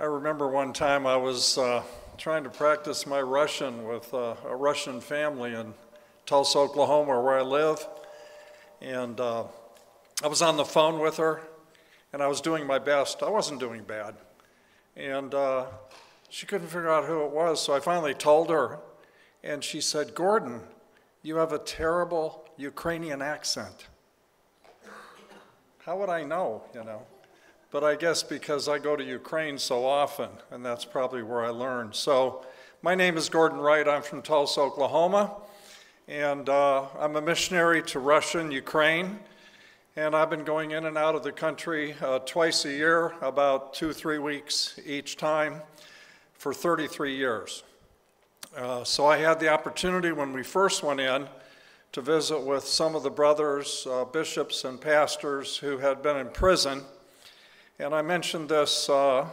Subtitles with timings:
[0.00, 1.82] I remember one time I was uh,
[2.16, 5.74] trying to practice my Russian with uh, a Russian family in
[6.24, 7.84] Tulsa, Oklahoma, where I live.
[8.80, 9.46] And uh,
[10.22, 11.42] I was on the phone with her,
[12.12, 13.24] and I was doing my best.
[13.24, 14.14] I wasn't doing bad.
[14.96, 15.66] And uh,
[16.28, 18.78] she couldn't figure out who it was, so I finally told her,
[19.42, 20.60] and she said, Gordon,
[21.24, 23.88] you have a terrible Ukrainian accent.
[25.78, 27.02] How would I know, you know?
[27.70, 31.50] But I guess because I go to Ukraine so often, and that's probably where I
[31.50, 31.94] learned.
[31.94, 32.46] So,
[32.80, 33.86] my name is Gordon Wright.
[33.86, 35.34] I'm from Tulsa, Oklahoma,
[36.06, 39.18] and uh, I'm a missionary to Russia and Ukraine.
[39.96, 43.74] And I've been going in and out of the country uh, twice a year, about
[43.74, 45.60] two, three weeks each time,
[46.38, 47.64] for 33 years.
[48.56, 51.28] Uh, so I had the opportunity when we first went in
[51.92, 56.28] to visit with some of the brothers, uh, bishops, and pastors who had been in
[56.30, 56.82] prison
[57.80, 59.26] and I mentioned this uh,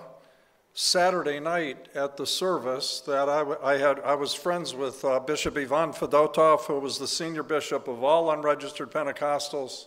[0.74, 5.58] Saturday night at the service that I, I, had, I was friends with uh, Bishop
[5.58, 9.86] Ivan Fedotov, who was the senior bishop of all unregistered Pentecostals,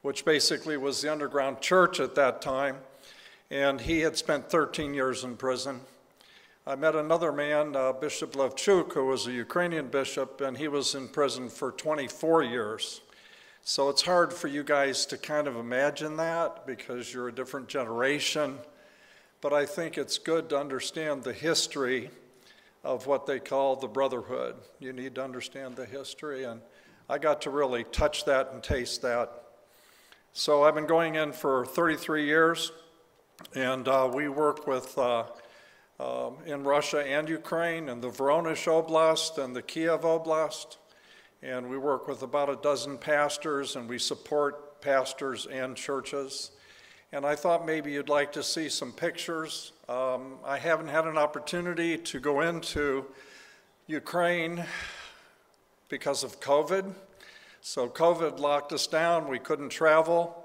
[0.00, 2.76] which basically was the underground church at that time.
[3.50, 5.80] And he had spent 13 years in prison.
[6.66, 10.94] I met another man, uh, Bishop Levchuk, who was a Ukrainian bishop, and he was
[10.94, 13.02] in prison for 24 years.
[13.64, 17.68] So it's hard for you guys to kind of imagine that because you're a different
[17.68, 18.58] generation.
[19.40, 22.10] But I think it's good to understand the history
[22.82, 24.56] of what they call the brotherhood.
[24.80, 26.60] You need to understand the history, and
[27.08, 29.30] I got to really touch that and taste that.
[30.32, 32.72] So I've been going in for 33 years,
[33.54, 35.26] and uh, we work with uh,
[36.00, 40.78] uh, in Russia and Ukraine, in the Voronezh Oblast and the Kiev Oblast
[41.42, 46.52] and we work with about a dozen pastors and we support pastors and churches.
[47.10, 49.72] And I thought maybe you'd like to see some pictures.
[49.88, 53.06] Um, I haven't had an opportunity to go into
[53.88, 54.64] Ukraine
[55.88, 56.94] because of COVID.
[57.60, 60.38] So COVID locked us down, we couldn't travel.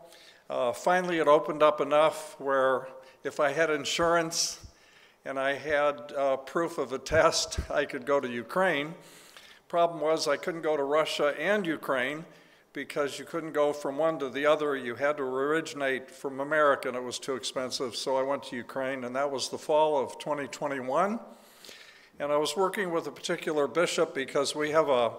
[0.50, 2.88] Uh, finally, it opened up enough where
[3.24, 4.60] if I had insurance
[5.26, 8.96] and I had uh, proof of a test, I could go to Ukraine.
[9.68, 12.24] Problem was, I couldn't go to Russia and Ukraine
[12.72, 14.78] because you couldn't go from one to the other.
[14.78, 17.96] You had to originate from America, and it was too expensive.
[17.96, 21.20] So I went to Ukraine, and that was the fall of 2021.
[22.20, 25.12] And I was working with a particular bishop because we have a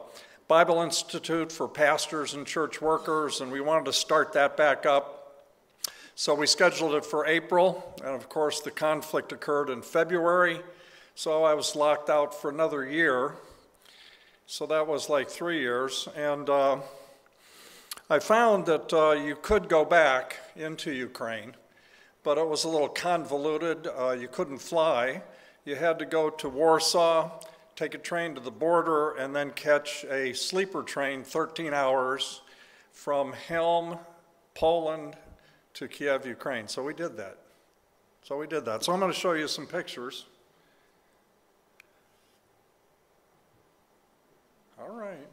[0.46, 5.44] Bible Institute for pastors and church workers, and we wanted to start that back up.
[6.14, 10.60] So we scheduled it for April, and of course, the conflict occurred in February.
[11.14, 13.34] So I was locked out for another year.
[14.50, 16.08] So that was like three years.
[16.16, 16.78] And uh,
[18.08, 21.52] I found that uh, you could go back into Ukraine,
[22.22, 23.86] but it was a little convoluted.
[23.86, 25.20] Uh, you couldn't fly.
[25.66, 27.30] You had to go to Warsaw,
[27.76, 32.40] take a train to the border, and then catch a sleeper train 13 hours
[32.90, 33.98] from Chelm,
[34.54, 35.14] Poland
[35.74, 36.68] to Kiev, Ukraine.
[36.68, 37.36] So we did that.
[38.22, 38.82] So we did that.
[38.82, 40.24] So I'm going to show you some pictures.
[44.80, 45.26] All right.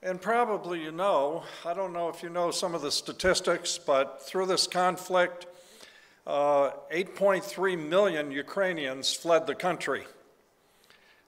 [0.00, 4.22] And probably you know, I don't know if you know some of the statistics, but
[4.22, 5.46] through this conflict,
[6.24, 10.04] uh, 8.3 million Ukrainians fled the country.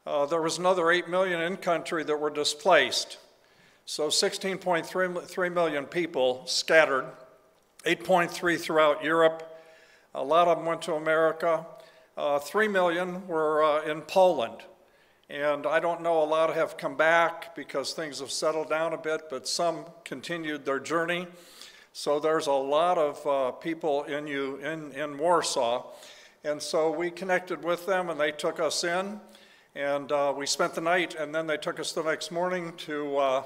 [0.06, 3.18] Uh, there was another 8 million in country that were displaced.
[3.84, 7.06] So 16.3 million people scattered,
[7.84, 9.42] 8.3 throughout Europe.
[10.14, 11.66] A lot of them went to America.
[12.16, 14.62] Uh, 3 million were uh, in Poland.
[15.30, 18.98] And I don't know, a lot have come back because things have settled down a
[18.98, 21.26] bit, but some continued their journey.
[21.94, 25.86] So there's a lot of uh, people in, you, in, in Warsaw.
[26.44, 29.18] And so we connected with them and they took us in.
[29.74, 33.16] And uh, we spent the night and then they took us the next morning to
[33.16, 33.42] uh,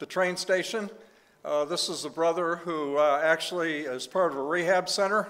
[0.00, 0.90] the train station.
[1.44, 5.28] Uh, this is a brother who uh, actually is part of a rehab center.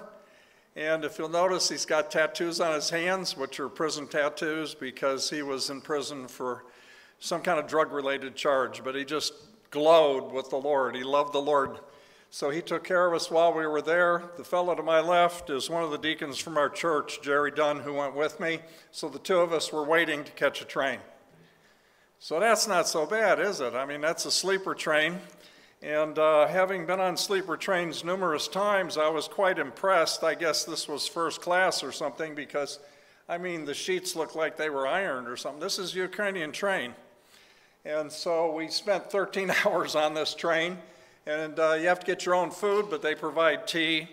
[0.76, 5.28] And if you'll notice, he's got tattoos on his hands, which are prison tattoos because
[5.28, 6.64] he was in prison for
[7.18, 8.84] some kind of drug related charge.
[8.84, 9.34] But he just
[9.70, 10.94] glowed with the Lord.
[10.94, 11.78] He loved the Lord.
[12.32, 14.30] So he took care of us while we were there.
[14.36, 17.80] The fellow to my left is one of the deacons from our church, Jerry Dunn,
[17.80, 18.60] who went with me.
[18.92, 21.00] So the two of us were waiting to catch a train.
[22.20, 23.74] So that's not so bad, is it?
[23.74, 25.18] I mean, that's a sleeper train.
[25.82, 30.22] And uh, having been on sleeper trains numerous times, I was quite impressed.
[30.22, 32.78] I guess this was first class or something because,
[33.30, 35.60] I mean, the sheets looked like they were ironed or something.
[35.60, 36.94] This is Ukrainian train.
[37.86, 40.76] And so we spent 13 hours on this train.
[41.26, 44.06] And uh, you have to get your own food, but they provide tea.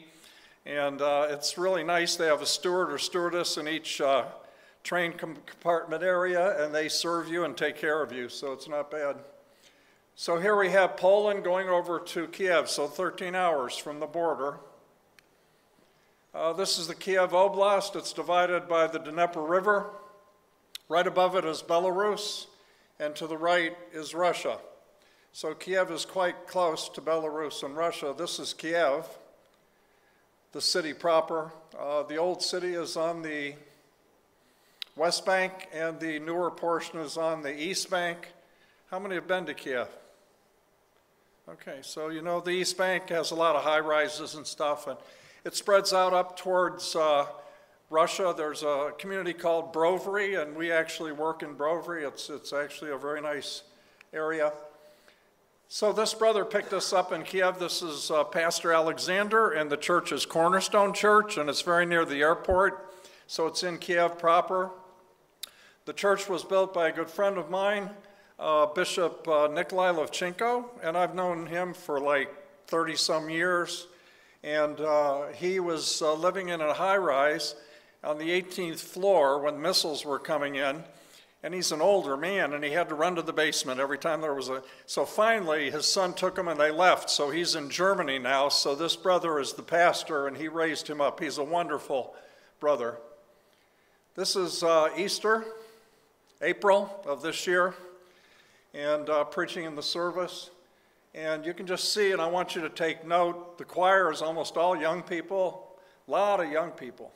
[0.66, 2.16] And uh, it's really nice.
[2.16, 4.26] They have a steward or stewardess in each uh,
[4.84, 8.90] train compartment area, and they serve you and take care of you, so it's not
[8.90, 9.18] bad.
[10.20, 14.58] So here we have Poland going over to Kiev, so 13 hours from the border.
[16.34, 17.96] Uh, this is the Kiev Oblast.
[17.96, 19.92] It's divided by the Dnieper River.
[20.90, 22.48] Right above it is Belarus,
[23.00, 24.58] and to the right is Russia.
[25.34, 28.16] So Kiev is quite close to Belarus and Russia.
[28.18, 29.06] This is Kiev,
[30.52, 31.52] the city proper.
[31.80, 33.54] Uh, the old city is on the
[34.96, 38.34] west bank, and the newer portion is on the east bank.
[38.90, 39.88] How many have been to Kiev?
[41.50, 44.86] Okay, so you know the East Bank has a lot of high rises and stuff,
[44.88, 44.98] and
[45.46, 47.26] it spreads out up towards uh,
[47.90, 48.34] Russia.
[48.36, 52.06] There's a community called Brovary, and we actually work in Brovary.
[52.06, 53.64] It's, it's actually a very nice
[54.12, 54.52] area.
[55.70, 57.60] So this brother picked us up in Kiev.
[57.60, 62.04] This is uh, Pastor Alexander, and the church is Cornerstone Church, and it's very near
[62.04, 62.94] the airport.
[63.26, 64.72] So it's in Kiev proper.
[65.86, 67.92] The church was built by a good friend of mine,
[68.40, 72.34] uh, Bishop uh, Nikolai Levchenko, and I've known him for like
[72.68, 73.88] 30 some years.
[74.44, 77.56] And uh, he was uh, living in a high rise
[78.04, 80.84] on the 18th floor when missiles were coming in.
[81.44, 84.22] And he's an older man and he had to run to the basement every time
[84.22, 87.10] there was a so finally his son took him and they left.
[87.10, 88.50] So he's in germany now.
[88.50, 91.20] So this brother is the pastor and he raised him up.
[91.20, 92.16] He's a wonderful
[92.60, 92.98] brother.
[94.16, 95.46] This is uh, easter
[96.42, 97.76] april of this year
[98.78, 100.52] and uh, preaching in the service
[101.14, 104.22] and you can just see and i want you to take note the choir is
[104.22, 105.76] almost all young people
[106.08, 107.12] a lot of young people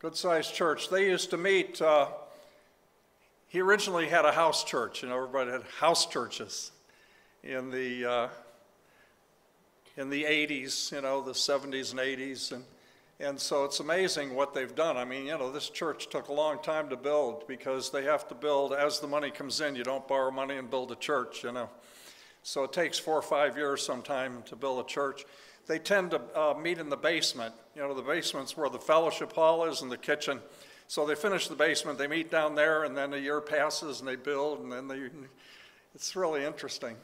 [0.00, 0.88] good sized church.
[0.88, 2.08] They used to meet, uh,
[3.48, 6.72] he originally had a house church, you know, everybody had house churches
[7.44, 8.28] in the, uh,
[9.98, 12.52] in the 80s, you know, the 70s and 80s.
[12.52, 12.64] And,
[13.20, 14.96] and so it's amazing what they've done.
[14.96, 18.26] I mean, you know, this church took a long time to build because they have
[18.28, 19.76] to build as the money comes in.
[19.76, 21.68] You don't borrow money and build a church, you know.
[22.42, 25.24] So it takes four or five years sometime to build a church
[25.70, 27.54] they tend to uh, meet in the basement.
[27.76, 30.40] You know, the basement's where the fellowship hall is and the kitchen.
[30.88, 34.08] So they finish the basement, they meet down there, and then a year passes and
[34.08, 34.98] they build, and then they.
[35.94, 36.96] It's really interesting.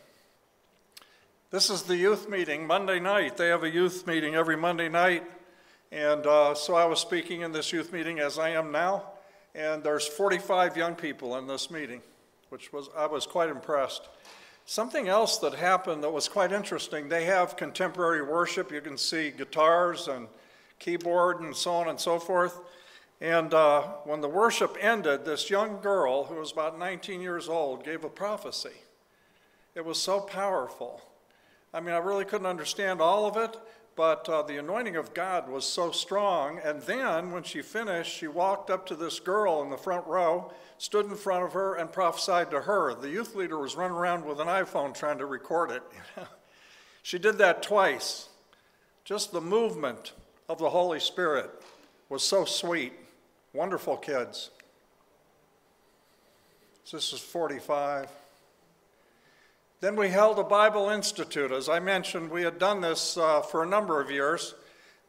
[1.53, 3.37] This is the youth meeting Monday night.
[3.37, 5.23] They have a youth meeting every Monday night.
[5.93, 9.05] And uh, so I was speaking in this youth meeting as I am now,
[9.55, 12.03] and there's 45 young people in this meeting,
[12.49, 14.09] which was I was quite impressed.
[14.65, 18.73] Something else that happened that was quite interesting, they have contemporary worship.
[18.73, 20.27] You can see guitars and
[20.81, 22.59] keyboard and so on and so forth.
[23.21, 27.85] And uh, when the worship ended, this young girl, who was about 19 years old,
[27.85, 28.75] gave a prophecy.
[29.77, 31.00] It was so powerful.
[31.73, 33.56] I mean, I really couldn't understand all of it,
[33.96, 36.60] but uh, the anointing of God was so strong.
[36.62, 40.52] And then, when she finished, she walked up to this girl in the front row,
[40.76, 42.94] stood in front of her, and prophesied to her.
[42.94, 45.82] The youth leader was running around with an iPhone trying to record it.
[47.02, 48.28] she did that twice.
[49.04, 50.12] Just the movement
[50.46, 51.50] of the Holy Spirit
[52.10, 52.93] was so sweet.
[53.54, 54.50] Wonderful kids.
[56.93, 58.08] This is 45.
[59.78, 61.52] Then we held a Bible Institute.
[61.52, 64.55] As I mentioned, we had done this uh, for a number of years.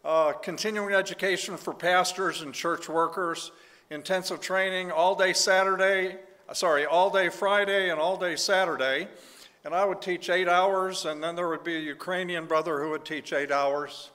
[0.04, 3.52] Uh, continuing education for pastors and church workers,
[3.90, 6.18] intensive training all day Saturday,
[6.50, 9.08] uh, sorry, all day Friday and all day Saturday.
[9.64, 12.90] And I would teach eight hours, and then there would be a Ukrainian brother who
[12.90, 14.12] would teach eight hours.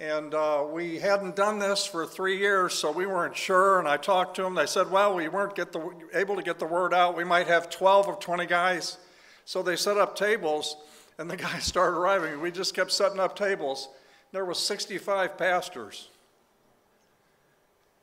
[0.00, 3.78] And uh, we hadn't done this for three years, so we weren't sure.
[3.78, 4.56] And I talked to them.
[4.56, 7.16] They said, well, we weren't the, able to get the word out.
[7.16, 8.98] We might have 12 of 20 guys.
[9.46, 10.76] So they set up tables,
[11.18, 12.38] and the guys started arriving.
[12.40, 13.88] We just kept setting up tables.
[14.32, 16.08] There was 65 pastors.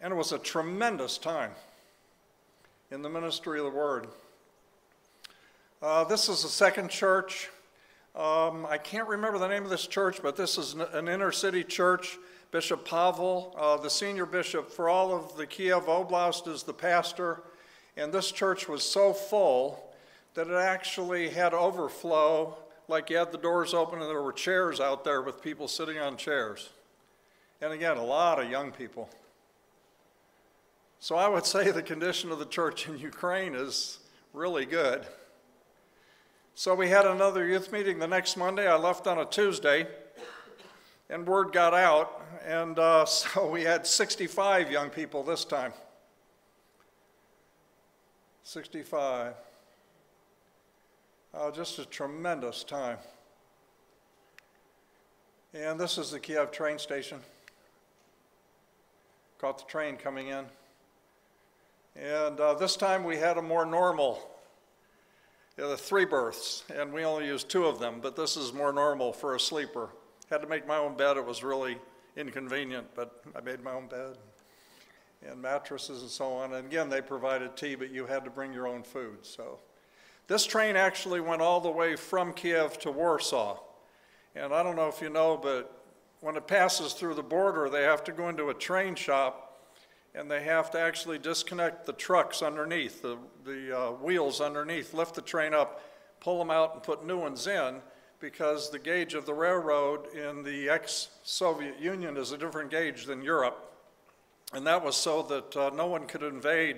[0.02, 1.52] And it was a tremendous time
[2.92, 4.08] in the ministry of the word.
[5.82, 7.50] Uh, this is the second church.
[8.16, 11.64] Um, I can't remember the name of this church, but this is an inner city
[11.64, 12.18] church.
[12.52, 17.42] Bishop Pavel, uh, the senior bishop for all of the Kiev Oblast, is the pastor.
[17.98, 19.93] And this church was so full
[20.34, 24.80] that it actually had overflow, like you had the doors open and there were chairs
[24.80, 26.70] out there with people sitting on chairs.
[27.62, 29.10] And again, a lot of young people.
[31.00, 34.00] So I would say the condition of the church in Ukraine is
[34.34, 35.06] really good.
[36.56, 38.68] So we had another youth meeting the next Monday.
[38.68, 39.88] I left on a Tuesday,
[41.10, 45.74] and word got out, and uh, so we had 65 young people this time.
[48.44, 49.34] 65.
[51.36, 53.00] Oh, just a tremendous time.
[55.56, 57.20] And this is the Kiev train station.
[59.40, 60.46] Caught the train coming in.
[61.96, 64.20] And uh, this time we had a more normal,
[65.58, 68.72] you know, three berths, and we only used two of them, but this is more
[68.72, 69.90] normal for a sleeper.
[70.30, 71.78] Had to make my own bed, it was really
[72.16, 74.18] inconvenient, but I made my own bed
[75.28, 76.54] and mattresses and so on.
[76.54, 79.20] And again, they provided tea, but you had to bring your own food.
[79.24, 79.58] So
[80.28, 83.60] this train actually went all the way from Kiev to Warsaw.
[84.36, 85.84] And I don't know if you know, but
[86.22, 89.60] when it passes through the border, they have to go into a train shop
[90.16, 95.16] and they have to actually disconnect the trucks underneath, the, the uh, wheels underneath, lift
[95.16, 95.82] the train up,
[96.20, 97.82] pull them out, and put new ones in
[98.20, 103.06] because the gauge of the railroad in the ex Soviet Union is a different gauge
[103.06, 103.72] than Europe.
[104.54, 106.78] And that was so that uh, no one could invade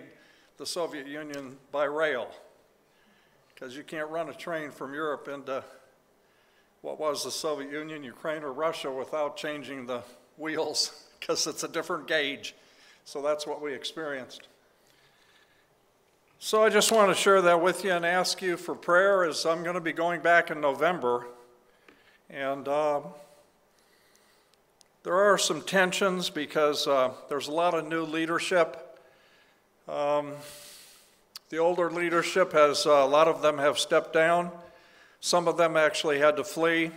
[0.58, 2.30] the Soviet Union by rail
[3.56, 5.64] because you can't run a train from Europe into
[6.82, 10.04] what was the Soviet Union, Ukraine, or Russia without changing the
[10.38, 12.54] wheels because it's a different gauge.
[13.06, 14.48] So that's what we experienced.
[16.38, 19.46] So I just want to share that with you and ask you for prayer as
[19.46, 21.26] I'm going to be going back in November.
[22.30, 23.02] And uh,
[25.04, 29.00] there are some tensions because uh, there's a lot of new leadership.
[29.88, 30.34] Um,
[31.50, 34.52] the older leadership has, uh, a lot of them have stepped down.
[35.20, 36.90] Some of them actually had to flee.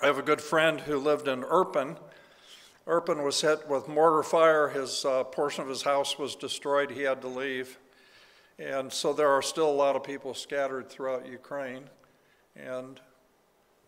[0.00, 1.96] I have a good friend who lived in Irpin.
[2.86, 4.68] Irpin was hit with mortar fire.
[4.68, 6.90] His uh, portion of his house was destroyed.
[6.90, 7.78] He had to leave.
[8.60, 11.90] And so there are still a lot of people scattered throughout Ukraine.
[12.54, 13.00] And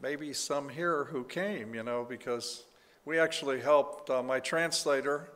[0.00, 2.64] maybe some here who came, you know, because
[3.05, 5.31] we actually helped uh, my translator,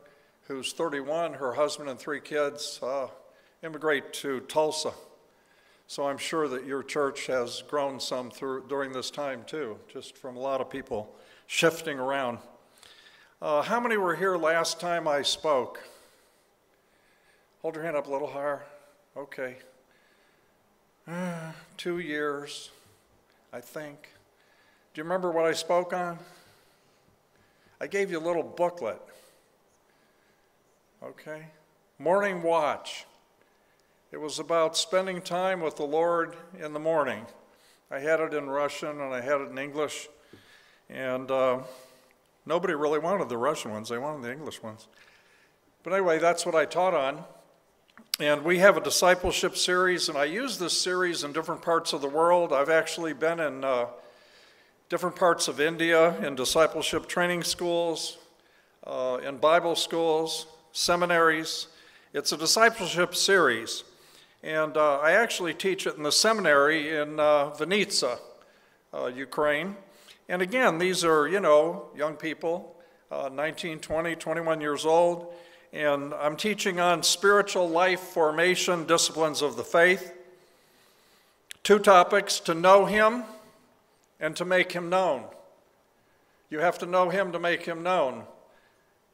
[0.47, 3.07] who's 31, her husband and three kids, uh,
[3.63, 4.91] immigrate to Tulsa.
[5.87, 10.17] So I'm sure that your church has grown some through, during this time too, just
[10.17, 11.13] from a lot of people
[11.47, 12.39] shifting around.
[13.41, 15.83] Uh, how many were here last time I spoke?
[17.61, 18.63] Hold your hand up a little higher.
[19.17, 19.57] Okay.
[21.07, 22.69] Uh, two years,
[23.51, 24.09] I think.
[24.93, 26.17] Do you remember what I spoke on?
[27.79, 29.01] I gave you a little booklet.
[31.03, 31.47] Okay.
[31.99, 33.05] Morning watch.
[34.11, 37.25] It was about spending time with the Lord in the morning.
[37.89, 40.09] I had it in Russian and I had it in English,
[40.89, 41.59] and uh,
[42.45, 44.89] nobody really wanted the Russian ones, they wanted the English ones.
[45.83, 47.23] But anyway, that's what I taught on.
[48.19, 52.01] And we have a discipleship series, and I use this series in different parts of
[52.01, 52.51] the world.
[52.51, 53.85] I've actually been in uh,
[54.89, 58.17] different parts of India in discipleship training schools,
[58.85, 61.67] uh, in Bible schools, seminaries.
[62.13, 63.85] It's a discipleship series.
[64.43, 67.53] And uh, I actually teach it in the seminary in uh,
[68.93, 69.75] uh, Ukraine.
[70.27, 72.75] And again, these are, you know, young people,
[73.11, 75.31] uh, 19, 20, 21 years old.
[75.71, 80.11] And I'm teaching on spiritual life formation disciplines of the faith.
[81.63, 83.23] Two topics to know Him
[84.19, 85.25] and to make Him known.
[86.49, 88.23] You have to know Him to make Him known.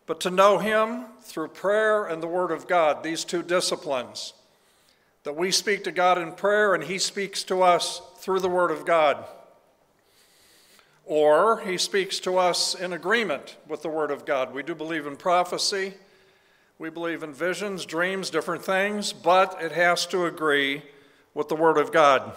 [0.05, 4.33] But to know Him through prayer and the Word of God, these two disciplines
[5.27, 8.71] that we speak to God in prayer and He speaks to us through the Word
[8.71, 9.25] of God.
[11.03, 14.53] Or He speaks to us in agreement with the Word of God.
[14.53, 15.95] We do believe in prophecy,
[16.79, 20.83] we believe in visions, dreams, different things, but it has to agree
[21.33, 22.31] with the Word of God.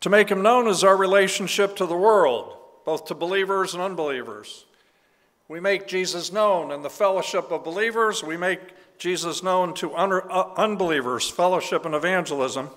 [0.00, 4.64] To make Him known is our relationship to the world, both to believers and unbelievers.
[5.46, 8.24] We make Jesus known in the fellowship of believers.
[8.24, 8.58] We make
[9.02, 12.70] Jesus known to uh, unbelievers, fellowship and evangelism.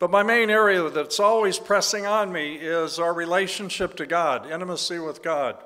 [0.00, 4.98] But my main area that's always pressing on me is our relationship to God, intimacy
[4.98, 5.56] with God.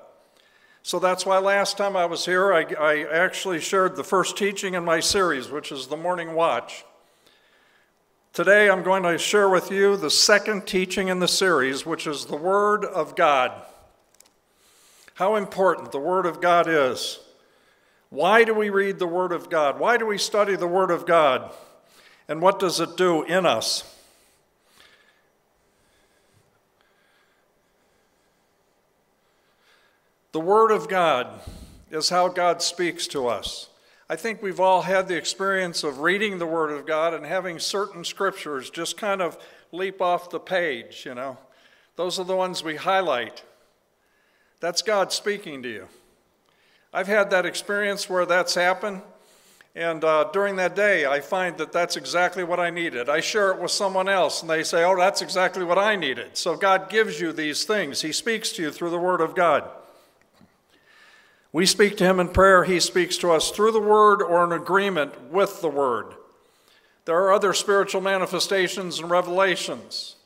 [0.83, 4.75] So that's why last time I was here, I, I, actually shared the first teaching
[4.75, 6.85] in my series, which is the morning watch.
[8.35, 12.26] Today I'm going to share with you the second teaching in the series, which is
[12.26, 13.50] the Word of God.
[15.14, 17.24] How important the Word of God is.
[18.14, 19.80] Why do we read the Word of God?
[19.80, 21.52] Why do we study the Word of God?
[22.28, 23.83] And what does it do in us?
[30.30, 31.40] The Word of God
[31.90, 33.68] is how God speaks to us.
[34.09, 37.59] I think we've all had the experience of reading the Word of God and having
[37.59, 39.37] certain scriptures just kind of
[39.73, 41.37] leap off the page, you know.
[41.97, 43.42] Those are the ones we highlight.
[44.61, 45.88] That's God speaking to you.
[46.94, 49.02] I've had that experience where that's happened.
[49.74, 53.08] And uh, during that day, I find that that's exactly what I needed.
[53.08, 56.36] I share it with someone else, and they say, Oh, that's exactly what I needed.
[56.36, 58.00] So God gives you these things.
[58.00, 59.68] He speaks to you through the Word of God.
[61.50, 64.50] We speak to him in prayer, he speaks to us through the word or in
[64.50, 66.14] agreement with the word.
[67.04, 70.16] There are other spiritual manifestations and revelations,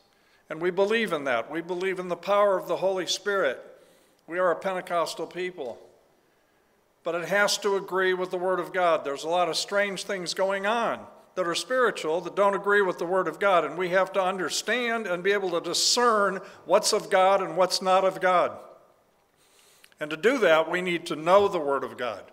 [0.48, 1.50] and we believe in that.
[1.50, 3.62] We believe in the power of the Holy Spirit.
[4.26, 5.78] We are a Pentecostal people.
[7.08, 9.02] But it has to agree with the Word of God.
[9.02, 11.00] There's a lot of strange things going on
[11.36, 14.22] that are spiritual that don't agree with the Word of God, and we have to
[14.22, 18.58] understand and be able to discern what's of God and what's not of God.
[19.98, 22.24] And to do that, we need to know the Word of God.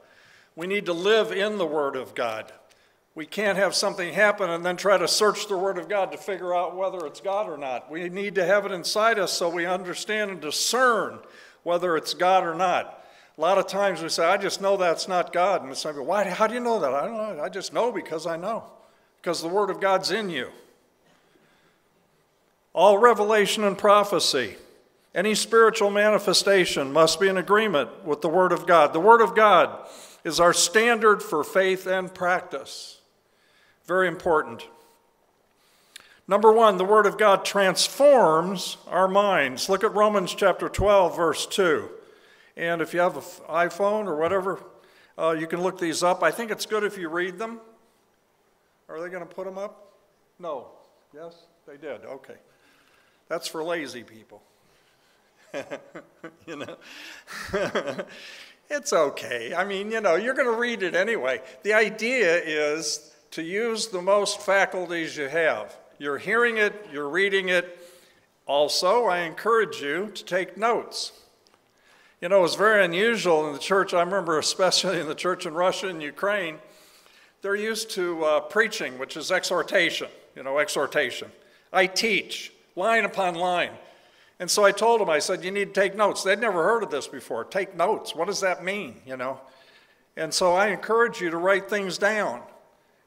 [0.57, 2.51] We need to live in the Word of God.
[3.15, 6.17] We can't have something happen and then try to search the Word of God to
[6.17, 7.89] figure out whether it's God or not.
[7.89, 11.19] We need to have it inside us so we understand and discern
[11.63, 13.03] whether it's God or not.
[13.37, 15.61] A lot of times we say, I just know that's not God.
[15.61, 16.93] And it's like, why, how do you know that?
[16.93, 17.43] I don't know.
[17.43, 18.63] I just know because I know,
[19.21, 20.49] because the Word of God's in you.
[22.73, 24.55] All revelation and prophecy
[25.15, 28.91] any spiritual manifestation must be in agreement with the Word of God.
[28.91, 29.87] The Word of God
[30.25, 32.99] is our standard for faith and practice.
[33.85, 34.67] Very important.
[36.27, 39.69] Number one, the Word of God transforms our minds.
[39.69, 41.89] Look at Romans chapter 12, verse 2.
[42.57, 44.63] And if you have an iPhone or whatever,
[45.17, 46.23] uh, you can look these up.
[46.23, 47.59] I think it's good if you read them.
[48.87, 49.93] Are they going to put them up?
[50.39, 50.67] No.
[51.13, 51.35] Yes?
[51.67, 52.05] They did.
[52.05, 52.35] Okay.
[53.27, 54.41] That's for lazy people.
[56.45, 56.77] you know?
[58.69, 59.53] it's okay.
[59.55, 61.41] I mean, you know, you're going to read it anyway.
[61.63, 65.75] The idea is to use the most faculties you have.
[65.97, 67.79] You're hearing it, you're reading it.
[68.45, 71.13] Also, I encourage you to take notes.
[72.25, 73.93] You know, it's very unusual in the church.
[73.93, 76.57] I remember, especially in the church in Russia and Ukraine,
[77.43, 81.31] they're used to uh, preaching, which is exhortation, you know, exhortation.
[81.71, 83.73] I teach line upon line.
[84.39, 86.23] And so I told them, I said, you need to take notes.
[86.23, 87.43] They'd never heard of this before.
[87.43, 88.15] Take notes.
[88.15, 89.39] What does that mean, you know?
[90.17, 92.41] And so I encourage you to write things down.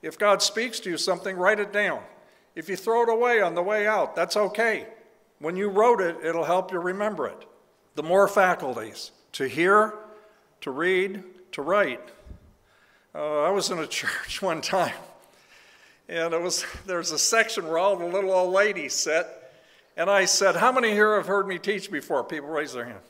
[0.00, 2.02] If God speaks to you something, write it down.
[2.54, 4.86] If you throw it away on the way out, that's okay.
[5.40, 7.48] When you wrote it, it'll help you remember it.
[7.98, 9.92] The more faculties to hear,
[10.60, 12.00] to read, to write.
[13.12, 14.94] Uh, I was in a church one time,
[16.08, 19.26] and it was there's a section where all the little old ladies sit,
[19.96, 22.22] and I said, How many here have heard me teach before?
[22.22, 23.00] People raise their hand.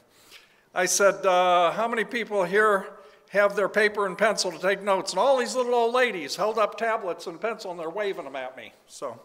[0.74, 2.86] I said, uh, How many people here
[3.28, 5.12] have their paper and pencil to take notes?
[5.12, 8.36] And all these little old ladies held up tablets and pencil and they're waving them
[8.36, 8.72] at me.
[8.86, 9.20] So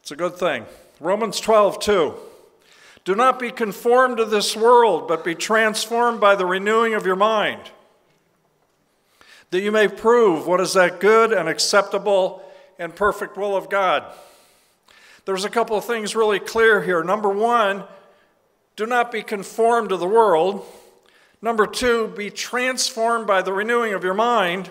[0.00, 0.64] it's a good thing.
[1.00, 2.14] Romans 12, 2.
[3.04, 7.16] Do not be conformed to this world, but be transformed by the renewing of your
[7.16, 7.60] mind,
[9.50, 12.42] that you may prove what is that good and acceptable
[12.78, 14.04] and perfect will of God.
[15.26, 17.02] There's a couple of things really clear here.
[17.02, 17.84] Number one,
[18.76, 20.66] do not be conformed to the world.
[21.40, 24.70] Number two, be transformed by the renewing of your mind.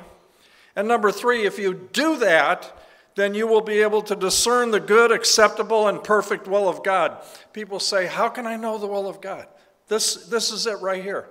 [0.76, 2.76] And number three, if you do that,
[3.16, 7.18] then you will be able to discern the good, acceptable, and perfect will of God.
[7.54, 9.48] People say, How can I know the will of God?
[9.88, 11.28] This, this is it right here.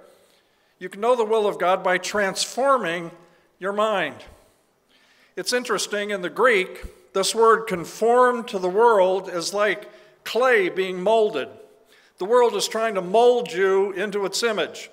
[0.78, 3.10] You can know the will of God by transforming
[3.58, 4.16] your mind.
[5.36, 9.88] It's interesting in the Greek, this word conform to the world is like
[10.24, 11.48] clay being molded.
[12.18, 14.90] The world is trying to mold you into its image.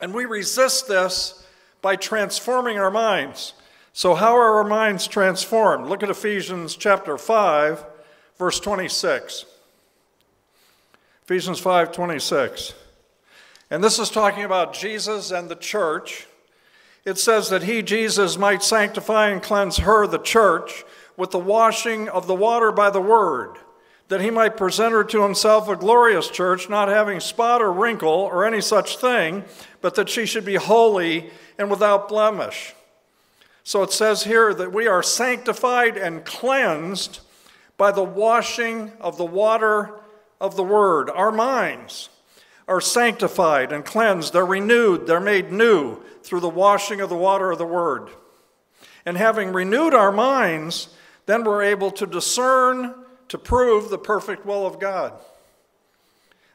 [0.00, 1.46] And we resist this
[1.82, 3.54] by transforming our minds.
[3.96, 5.86] So, how are our minds transformed?
[5.86, 7.82] Look at Ephesians chapter 5,
[8.36, 9.46] verse 26.
[11.24, 12.74] Ephesians 5 26.
[13.70, 16.26] And this is talking about Jesus and the church.
[17.06, 20.84] It says that he, Jesus, might sanctify and cleanse her, the church,
[21.16, 23.56] with the washing of the water by the word,
[24.08, 28.10] that he might present her to himself a glorious church, not having spot or wrinkle
[28.10, 29.42] or any such thing,
[29.80, 32.74] but that she should be holy and without blemish.
[33.66, 37.18] So it says here that we are sanctified and cleansed
[37.76, 39.90] by the washing of the water
[40.40, 41.10] of the word.
[41.10, 42.08] Our minds
[42.68, 47.50] are sanctified and cleansed, they're renewed, they're made new through the washing of the water
[47.50, 48.10] of the word.
[49.04, 50.88] And having renewed our minds,
[51.26, 52.94] then we're able to discern
[53.26, 55.12] to prove the perfect will of God.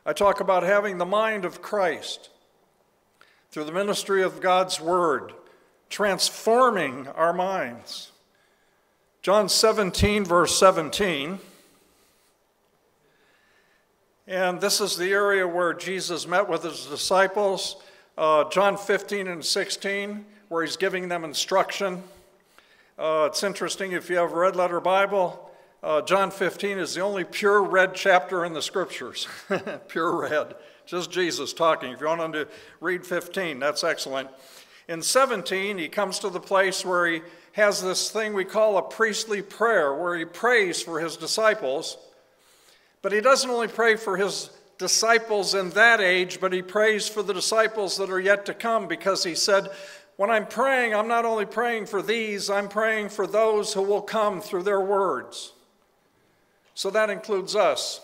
[0.05, 2.29] I talk about having the mind of Christ
[3.51, 5.33] through the ministry of God's Word,
[5.91, 8.11] transforming our minds.
[9.21, 11.37] John 17, verse 17.
[14.25, 17.75] And this is the area where Jesus met with his disciples.
[18.17, 22.01] Uh, John 15 and 16, where he's giving them instruction.
[22.97, 25.47] Uh, it's interesting if you have a red letter Bible,
[25.83, 29.27] Uh, John 15 is the only pure red chapter in the scriptures.
[29.87, 30.53] pure red.
[30.85, 31.91] Just Jesus talking.
[31.91, 32.47] If you want to
[32.79, 34.29] read 15, that's excellent.
[34.91, 37.21] In 17, he comes to the place where he
[37.53, 41.97] has this thing we call a priestly prayer, where he prays for his disciples.
[43.01, 47.23] But he doesn't only pray for his disciples in that age, but he prays for
[47.23, 49.69] the disciples that are yet to come because he said,
[50.17, 54.01] When I'm praying, I'm not only praying for these, I'm praying for those who will
[54.01, 55.53] come through their words.
[56.75, 58.01] So that includes us.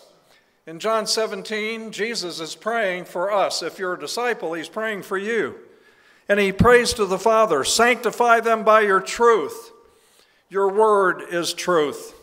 [0.66, 3.62] In John 17, Jesus is praying for us.
[3.62, 5.67] If you're a disciple, he's praying for you.
[6.28, 9.72] And he prays to the Father Sanctify them by your truth.
[10.50, 12.14] Your word is truth.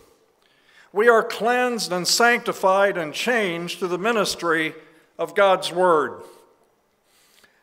[0.93, 4.73] We are cleansed and sanctified and changed through the ministry
[5.19, 6.23] of God's word.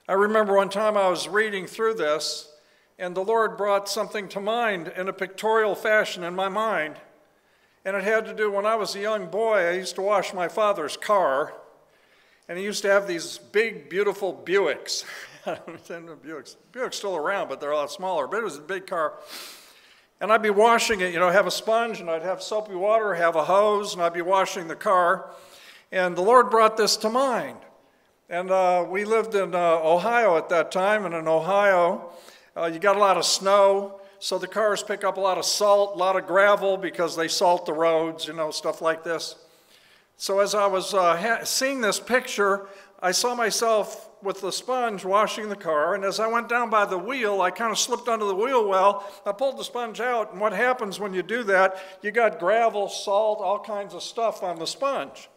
[0.08, 2.52] I remember one time I was reading through this,
[2.98, 6.96] and the Lord brought something to mind in a pictorial fashion in my mind.
[7.84, 10.34] And it had to do when I was a young boy, I used to wash
[10.34, 11.54] my father's car,
[12.52, 15.06] and he used to have these big, beautiful Buicks.
[15.46, 16.56] I don't know, Buicks.
[16.70, 18.26] Buick's still around, but they're a lot smaller.
[18.26, 19.14] But it was a big car.
[20.20, 23.14] And I'd be washing it, you know, have a sponge, and I'd have soapy water,
[23.14, 25.30] have a hose, and I'd be washing the car.
[25.90, 27.56] And the Lord brought this to mind.
[28.28, 32.10] And uh, we lived in uh, Ohio at that time, and in Ohio,
[32.54, 35.46] uh, you got a lot of snow, so the cars pick up a lot of
[35.46, 39.36] salt, a lot of gravel because they salt the roads, you know, stuff like this.
[40.22, 42.68] So as I was uh, ha- seeing this picture,
[43.00, 46.84] I saw myself with the sponge washing the car, and as I went down by
[46.84, 49.04] the wheel, I kind of slipped under the wheel well.
[49.26, 52.88] I pulled the sponge out, and what happens when you do that, you got gravel,
[52.88, 55.28] salt, all kinds of stuff on the sponge.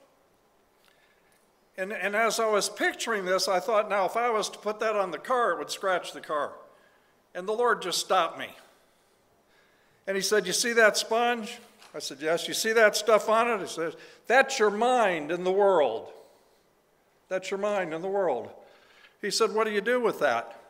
[1.79, 4.79] And, and as I was picturing this, I thought, now if I was to put
[4.81, 6.51] that on the car, it would scratch the car.
[7.33, 8.49] And the Lord just stopped me.
[10.05, 11.57] And He said, You see that sponge?
[11.95, 12.47] I said, Yes.
[12.47, 13.61] You see that stuff on it?
[13.61, 13.93] He says,
[14.27, 16.11] That's your mind in the world.
[17.29, 18.49] That's your mind in the world.
[19.21, 20.61] He said, What do you do with that?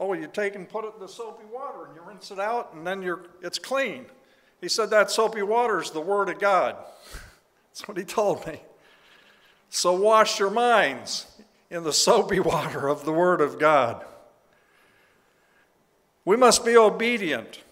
[0.00, 2.72] Oh, you take and put it in the soapy water and you rinse it out
[2.72, 4.06] and then you're, it's clean.
[4.60, 6.76] He said, That soapy water is the Word of God.
[7.70, 8.62] That's what he told me.
[9.68, 11.26] So wash your minds
[11.70, 14.02] in the soapy water of the Word of God.
[16.24, 17.62] We must be obedient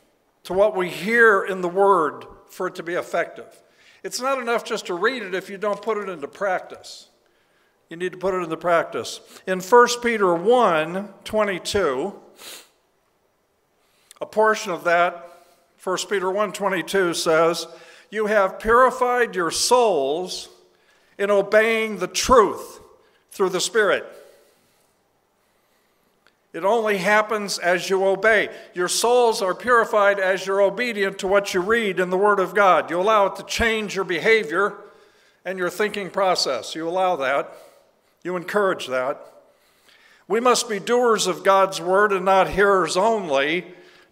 [0.44, 3.62] to what we hear in the Word for it to be effective.
[4.02, 7.08] It's not enough just to read it if you don't put it into practice.
[7.90, 9.20] You need to put it into practice.
[9.46, 12.14] In 1 Peter 1 22,
[14.20, 15.44] a portion of that,
[15.84, 17.66] 1 Peter 1 22 says,
[18.10, 20.48] You have purified your souls
[21.18, 22.80] in obeying the truth
[23.30, 24.04] through the Spirit.
[26.56, 28.48] It only happens as you obey.
[28.72, 32.54] Your souls are purified as you're obedient to what you read in the Word of
[32.54, 32.88] God.
[32.88, 34.78] You allow it to change your behavior
[35.44, 36.74] and your thinking process.
[36.74, 37.52] You allow that.
[38.24, 39.20] You encourage that.
[40.28, 43.66] We must be doers of God's word and not hearers only,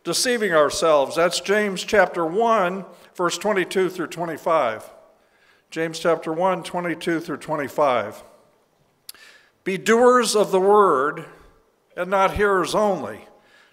[0.05, 1.17] deceiving ourselves.
[1.17, 4.91] That's James chapter 1, verse 22 through 25.
[5.71, 8.23] James chapter 1, 22 through 25.
[9.65, 11.25] Be doers of the word
[11.97, 13.21] and not hearers only,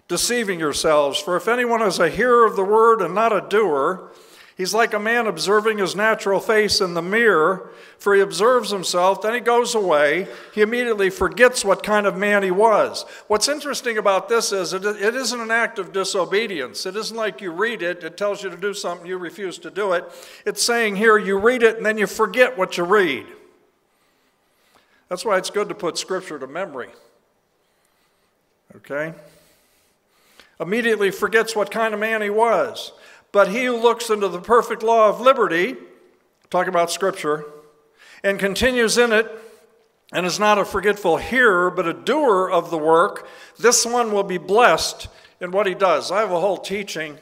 [0.08, 1.18] deceiving yourselves.
[1.18, 4.12] For if anyone is a hearer of the word and not a doer,
[4.56, 9.22] He's like a man observing his natural face in the mirror, for he observes himself,
[9.22, 10.28] then he goes away.
[10.54, 13.06] He immediately forgets what kind of man he was.
[13.28, 16.84] What's interesting about this is it, it isn't an act of disobedience.
[16.84, 19.70] It isn't like you read it, it tells you to do something, you refuse to
[19.70, 20.04] do it.
[20.44, 23.26] It's saying here, you read it and then you forget what you read.
[25.08, 26.90] That's why it's good to put Scripture to memory.
[28.76, 29.14] Okay?
[30.60, 32.92] Immediately forgets what kind of man he was.
[33.32, 35.76] But he who looks into the perfect law of liberty,
[36.50, 37.44] talking about Scripture,
[38.22, 39.30] and continues in it,
[40.12, 43.26] and is not a forgetful hearer, but a doer of the work,
[43.58, 45.08] this one will be blessed
[45.40, 46.10] in what he does.
[46.10, 47.16] I have a whole teaching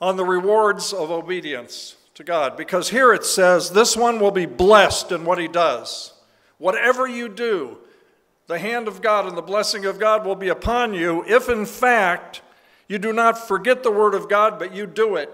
[0.00, 4.46] on the rewards of obedience to God, because here it says, this one will be
[4.46, 6.14] blessed in what he does.
[6.56, 7.78] Whatever you do,
[8.48, 11.66] the hand of God and the blessing of God will be upon you if, in
[11.66, 12.42] fact,
[12.88, 15.30] you do not forget the Word of God, but you do it.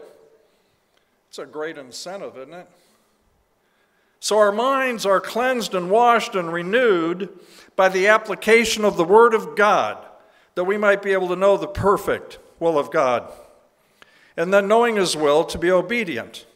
[1.28, 2.68] It's a great incentive, isn't it?
[4.18, 7.28] So our minds are cleansed and washed and renewed
[7.76, 10.04] by the application of the Word of God,
[10.56, 13.30] that we might be able to know the perfect will of God.
[14.36, 16.46] And then, knowing His will, to be obedient.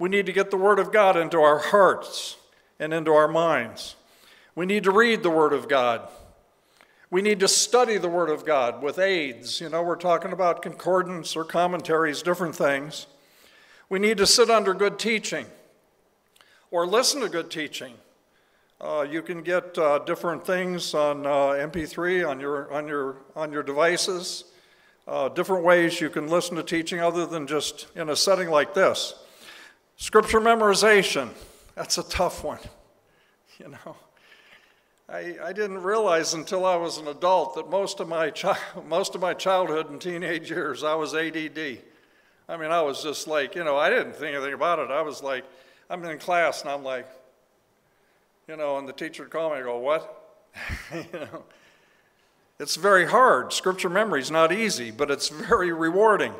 [0.00, 2.36] We need to get the Word of God into our hearts
[2.80, 3.94] and into our minds.
[4.54, 6.08] We need to read the Word of God.
[7.10, 9.60] We need to study the Word of God with aids.
[9.60, 13.06] You know, we're talking about concordance or commentaries, different things.
[13.88, 15.46] We need to sit under good teaching
[16.70, 17.94] or listen to good teaching.
[18.80, 23.52] Uh, you can get uh, different things on uh, MP3 on your on your on
[23.52, 24.44] your devices.
[25.06, 28.72] Uh, different ways you can listen to teaching other than just in a setting like
[28.72, 29.14] this.
[29.96, 31.28] Scripture memorization.
[31.74, 32.58] That's a tough one.
[33.58, 33.94] You know,
[35.10, 38.56] I, I didn't realize until I was an adult that most of my chi-
[38.88, 41.78] most of my childhood and teenage years I was ADD.
[42.48, 44.90] I mean, I was just like, you know, I didn't think anything about it.
[44.90, 45.44] I was like,
[45.88, 47.08] I'm in class and I'm like,
[48.48, 50.44] you know, and the teacher would call me, I go, what?
[50.94, 51.44] you know,
[52.58, 53.52] it's very hard.
[53.52, 56.34] Scripture memory is not easy, but it's very rewarding.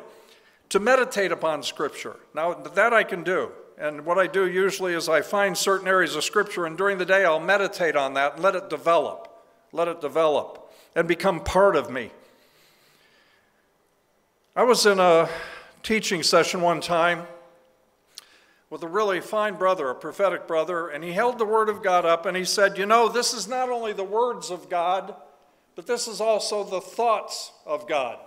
[0.69, 2.17] To meditate upon Scripture.
[2.33, 3.51] Now, that I can do.
[3.81, 7.05] And what I do usually is I find certain areas of Scripture, and during the
[7.05, 9.27] day I'll meditate on that and let it develop.
[9.71, 12.11] Let it develop and become part of me.
[14.55, 15.27] I was in a
[15.81, 17.23] teaching session one time
[18.69, 22.05] with a really fine brother, a prophetic brother, and he held the Word of God
[22.05, 25.15] up and he said, You know, this is not only the words of God,
[25.75, 28.19] but this is also the thoughts of God.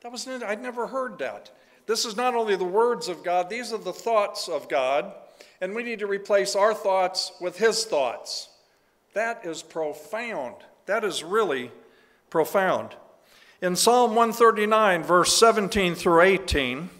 [0.00, 1.50] That was, I'd never heard that.
[1.86, 5.12] This is not only the words of God, these are the thoughts of God,
[5.60, 8.48] and we need to replace our thoughts with His thoughts.
[9.12, 10.56] That is profound.
[10.86, 11.70] That is really
[12.30, 12.96] profound.
[13.62, 16.90] In Psalm 139, verse 17 through 18,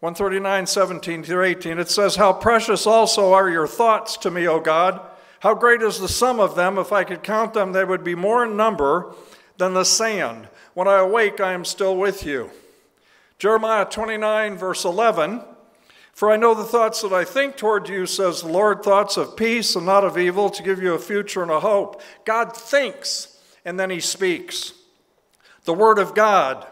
[0.00, 4.60] 139, 17 through 18, it says, How precious also are your thoughts to me, O
[4.60, 5.00] God.
[5.40, 6.78] How great is the sum of them.
[6.78, 9.14] If I could count them, they would be more in number
[9.56, 10.48] than the sand.
[10.74, 12.50] When I awake, I am still with you.
[13.40, 15.40] Jeremiah 29, verse 11.
[16.12, 19.34] For I know the thoughts that I think toward you, says the Lord, thoughts of
[19.34, 22.02] peace and not of evil, to give you a future and a hope.
[22.26, 24.74] God thinks, and then he speaks.
[25.64, 26.66] The Word of God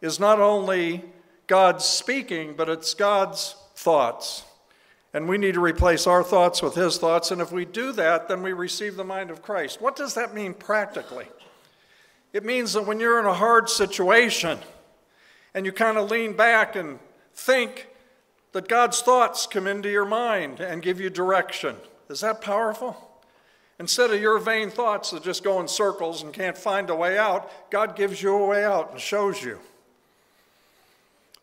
[0.00, 1.04] is not only
[1.48, 4.46] God's speaking, but it's God's thoughts.
[5.12, 7.30] And we need to replace our thoughts with His thoughts.
[7.30, 9.82] And if we do that, then we receive the mind of Christ.
[9.82, 11.26] What does that mean practically?
[12.32, 14.58] It means that when you're in a hard situation
[15.56, 17.00] and you kind of lean back and
[17.34, 17.88] think,
[18.56, 21.76] that God's thoughts come into your mind and give you direction.
[22.08, 22.96] Is that powerful?
[23.78, 27.18] Instead of your vain thoughts that just go in circles and can't find a way
[27.18, 29.58] out, God gives you a way out and shows you.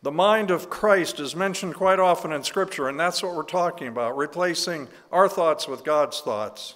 [0.02, 3.86] The mind of Christ is mentioned quite often in Scripture, and that's what we're talking
[3.86, 6.74] about replacing our thoughts with God's thoughts.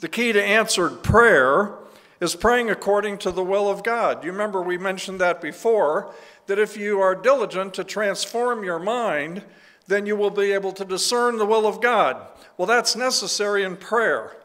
[0.00, 1.74] The key to answered prayer
[2.20, 4.24] is praying according to the will of God.
[4.24, 6.14] You remember we mentioned that before,
[6.46, 9.42] that if you are diligent to transform your mind,
[9.86, 12.26] then you will be able to discern the will of God.
[12.56, 14.36] Well, that's necessary in prayer.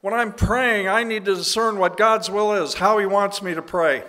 [0.00, 3.52] When I'm praying, I need to discern what God's will is, how He wants me
[3.54, 4.04] to pray.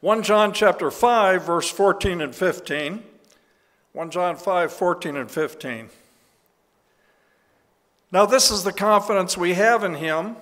[0.00, 3.02] 1 John chapter 5, verse 14 and 15.
[3.92, 5.88] 1 John 5, 14 and 15.
[8.12, 10.36] Now, this is the confidence we have in Him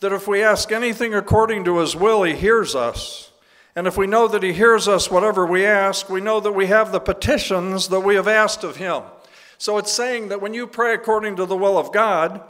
[0.00, 3.30] that if we ask anything according to His will, He hears us.
[3.74, 6.66] And if we know that He hears us whatever we ask, we know that we
[6.66, 9.02] have the petitions that we have asked of Him.
[9.58, 12.42] So it's saying that when you pray according to the will of God,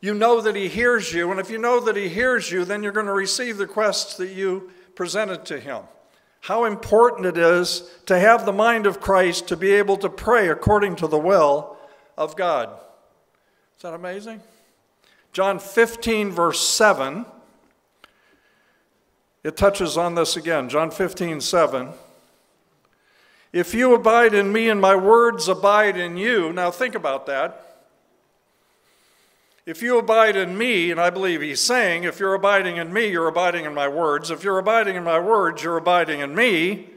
[0.00, 1.30] you know that He hears you.
[1.30, 4.16] And if you know that He hears you, then you're going to receive the requests
[4.16, 5.84] that you presented to him.
[6.40, 10.48] How important it is to have the mind of Christ to be able to pray
[10.48, 11.76] according to the will
[12.16, 12.70] of God.
[13.76, 14.40] Is that amazing?
[15.36, 17.26] John 15, verse 7,
[19.44, 20.70] it touches on this again.
[20.70, 21.90] John 15, 7.
[23.52, 27.82] If you abide in me and my words abide in you, now think about that.
[29.66, 33.08] If you abide in me, and I believe he's saying, if you're abiding in me,
[33.08, 34.30] you're abiding in my words.
[34.30, 36.88] If you're abiding in my words, you're abiding in me.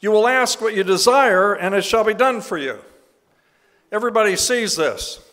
[0.00, 2.80] You will ask what you desire, and it shall be done for you.
[3.90, 5.24] Everybody sees this.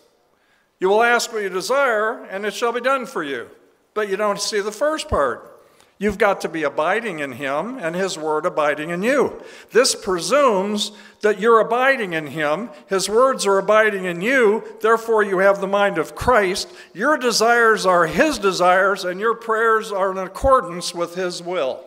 [0.79, 3.49] You will ask what you desire, and it shall be done for you.
[3.93, 5.51] But you don't see the first part.
[5.97, 9.41] You've got to be abiding in Him and His Word abiding in you.
[9.71, 15.37] This presumes that you're abiding in Him, His words are abiding in you, therefore you
[15.37, 16.67] have the mind of Christ.
[16.93, 21.85] Your desires are His desires, and your prayers are in accordance with His will.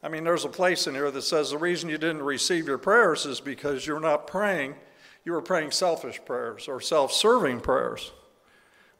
[0.00, 2.78] I mean, there's a place in here that says the reason you didn't receive your
[2.78, 4.76] prayers is because you're not praying,
[5.24, 8.12] you were praying selfish prayers or self serving prayers.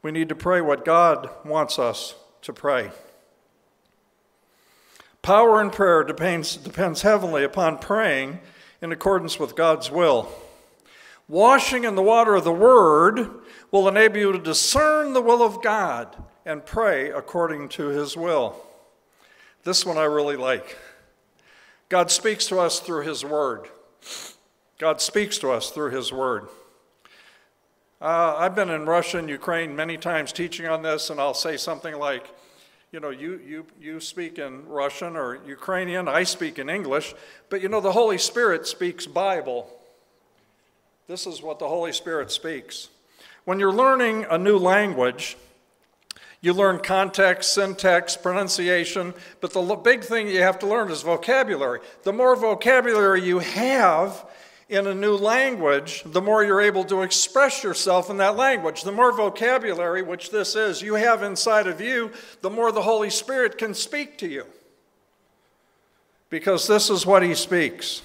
[0.01, 2.91] We need to pray what God wants us to pray.
[5.21, 8.39] Power in prayer depends, depends heavily upon praying
[8.81, 10.31] in accordance with God's will.
[11.27, 13.31] Washing in the water of the Word
[13.71, 18.55] will enable you to discern the will of God and pray according to His will.
[19.63, 20.77] This one I really like.
[21.89, 23.67] God speaks to us through His Word.
[24.77, 26.49] God speaks to us through His Word.
[28.01, 31.55] Uh, I've been in Russia and Ukraine many times teaching on this, and I'll say
[31.55, 32.27] something like,
[32.91, 37.15] you know, you, you, you speak in Russian or Ukrainian, I speak in English,
[37.49, 39.69] but you know, the Holy Spirit speaks Bible.
[41.07, 42.89] This is what the Holy Spirit speaks.
[43.45, 45.37] When you're learning a new language,
[46.41, 51.79] you learn context, syntax, pronunciation, but the big thing you have to learn is vocabulary.
[52.03, 54.25] The more vocabulary you have
[54.67, 58.81] in a new language, the more you're able to express yourself in that language.
[58.81, 63.11] The more vocabulary, which this is, you have inside of you, the more the Holy
[63.11, 64.45] Spirit can speak to you.
[66.29, 68.01] Because this is what He speaks.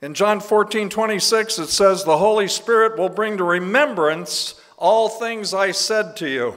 [0.00, 5.54] In John 14, 26, it says, The Holy Spirit will bring to remembrance all things
[5.54, 6.56] I said to you.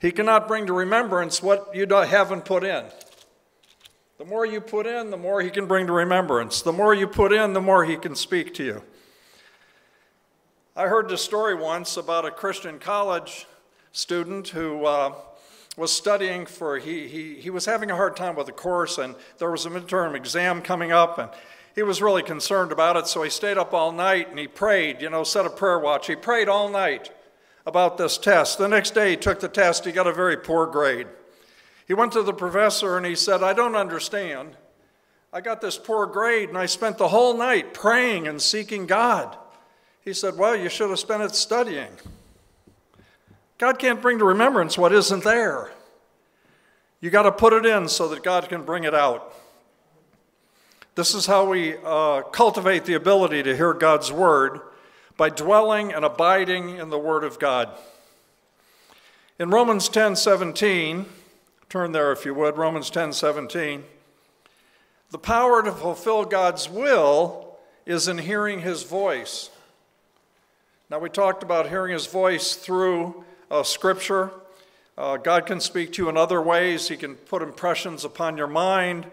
[0.00, 2.84] He cannot bring to remembrance what you haven't put in.
[4.20, 6.60] The more you put in, the more He can bring to remembrance.
[6.60, 8.82] The more you put in, the more He can speak to you.
[10.76, 13.46] I heard this story once about a Christian college
[13.92, 15.14] student who uh,
[15.78, 19.14] was studying for, he, he, he was having a hard time with a course, and
[19.38, 21.30] there was a midterm exam coming up, and
[21.74, 25.00] he was really concerned about it, so he stayed up all night and he prayed,
[25.00, 26.08] you know, set a prayer watch.
[26.08, 27.10] He prayed all night
[27.64, 28.58] about this test.
[28.58, 31.06] The next day he took the test, he got a very poor grade.
[31.90, 34.56] He went to the professor and he said, I don't understand.
[35.32, 39.36] I got this poor grade and I spent the whole night praying and seeking God.
[40.04, 41.90] He said, Well, you should have spent it studying.
[43.58, 45.72] God can't bring to remembrance what isn't there.
[47.00, 49.34] You got to put it in so that God can bring it out.
[50.94, 54.60] This is how we uh, cultivate the ability to hear God's word
[55.16, 57.68] by dwelling and abiding in the word of God.
[59.40, 61.06] In Romans 10 17,
[61.70, 63.84] turn there if you would, Romans 10 17,
[65.12, 67.56] the power to fulfill God's will
[67.86, 69.50] is in hearing his voice.
[70.90, 74.32] Now, we talked about hearing his voice through uh, Scripture.
[74.98, 76.88] Uh, God can speak to you in other ways.
[76.88, 79.06] He can put impressions upon your mind.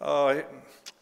[0.00, 0.40] Uh,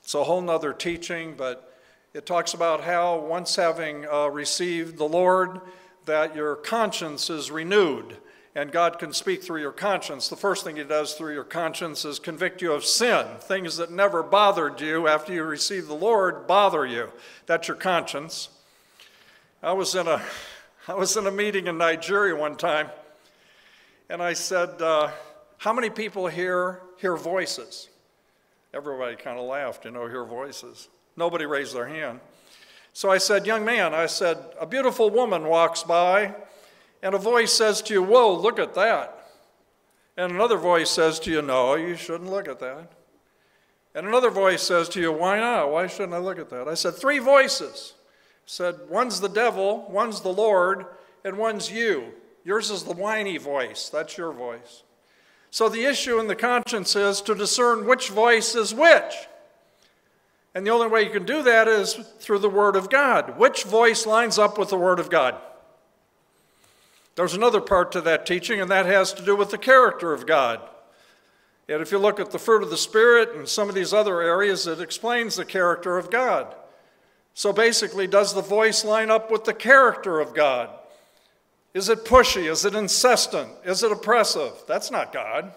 [0.02, 1.74] it's a whole nother teaching, but
[2.12, 5.62] it talks about how once having uh, received the Lord,
[6.04, 8.18] that your conscience is renewed
[8.54, 10.28] and God can speak through your conscience.
[10.28, 13.26] The first thing He does through your conscience is convict you of sin.
[13.40, 17.10] Things that never bothered you after you receive the Lord bother you.
[17.46, 18.48] That's your conscience.
[19.62, 20.22] I was in a,
[20.88, 22.88] I was in a meeting in Nigeria one time,
[24.08, 25.10] and I said, uh,
[25.58, 27.88] How many people here hear voices?
[28.74, 30.88] Everybody kind of laughed, you know, hear voices.
[31.16, 32.20] Nobody raised their hand.
[32.92, 36.34] So I said, Young man, I said, a beautiful woman walks by,
[37.02, 39.14] and a voice says to you, Whoa, look at that.
[40.16, 42.92] And another voice says to you, No, you shouldn't look at that.
[43.94, 45.70] And another voice says to you, Why not?
[45.70, 46.68] Why shouldn't I look at that?
[46.68, 47.94] I said, Three voices.
[47.96, 50.86] I said, One's the devil, one's the Lord,
[51.24, 52.12] and one's you.
[52.44, 53.88] Yours is the whiny voice.
[53.88, 54.82] That's your voice.
[55.50, 59.14] So the issue in the conscience is to discern which voice is which.
[60.54, 63.38] And the only way you can do that is through the Word of God.
[63.38, 65.40] Which voice lines up with the Word of God?
[67.18, 70.24] There's another part to that teaching, and that has to do with the character of
[70.24, 70.60] God.
[71.68, 74.22] And if you look at the fruit of the Spirit and some of these other
[74.22, 76.54] areas, it explains the character of God.
[77.34, 80.70] So basically, does the voice line up with the character of God?
[81.74, 82.48] Is it pushy?
[82.48, 83.50] Is it incessant?
[83.64, 84.52] Is it oppressive?
[84.68, 85.52] That's not God.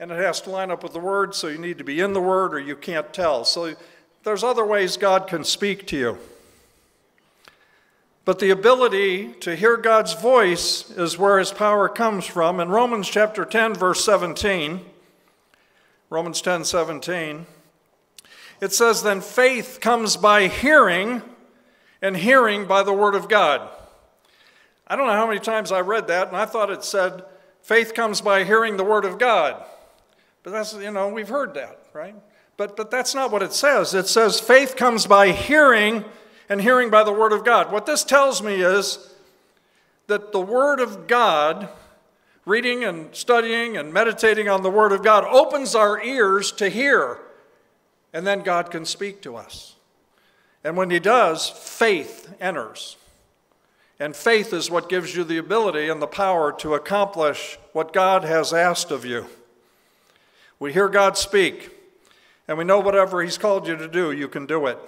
[0.00, 2.14] And it has to line up with the Word, so you need to be in
[2.14, 3.44] the Word or you can't tell.
[3.44, 3.74] So
[4.22, 6.18] there's other ways God can speak to you.
[8.24, 12.58] But the ability to hear God's voice is where his power comes from.
[12.58, 14.80] In Romans chapter 10, verse 17,
[16.08, 17.46] Romans 10 17,
[18.60, 21.22] it says, Then faith comes by hearing,
[22.00, 23.68] and hearing by the word of God.
[24.86, 27.24] I don't know how many times I read that, and I thought it said,
[27.62, 29.64] faith comes by hearing the word of God.
[30.42, 32.14] But that's, you know, we've heard that, right?
[32.56, 33.94] But, but that's not what it says.
[33.94, 36.04] It says, faith comes by hearing,
[36.48, 37.72] and hearing by the word of God.
[37.72, 39.14] What this tells me is
[40.06, 41.68] that the word of God,
[42.44, 47.18] reading and studying and meditating on the word of God, opens our ears to hear,
[48.12, 49.74] and then God can speak to us.
[50.62, 52.96] And when He does, faith enters.
[54.00, 58.24] And faith is what gives you the ability and the power to accomplish what God
[58.24, 59.26] has asked of you.
[60.58, 61.70] We hear God speak,
[62.48, 64.78] and we know whatever He's called you to do, you can do it.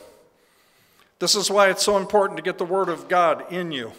[1.18, 3.92] This is why it's so important to get the Word of God in you.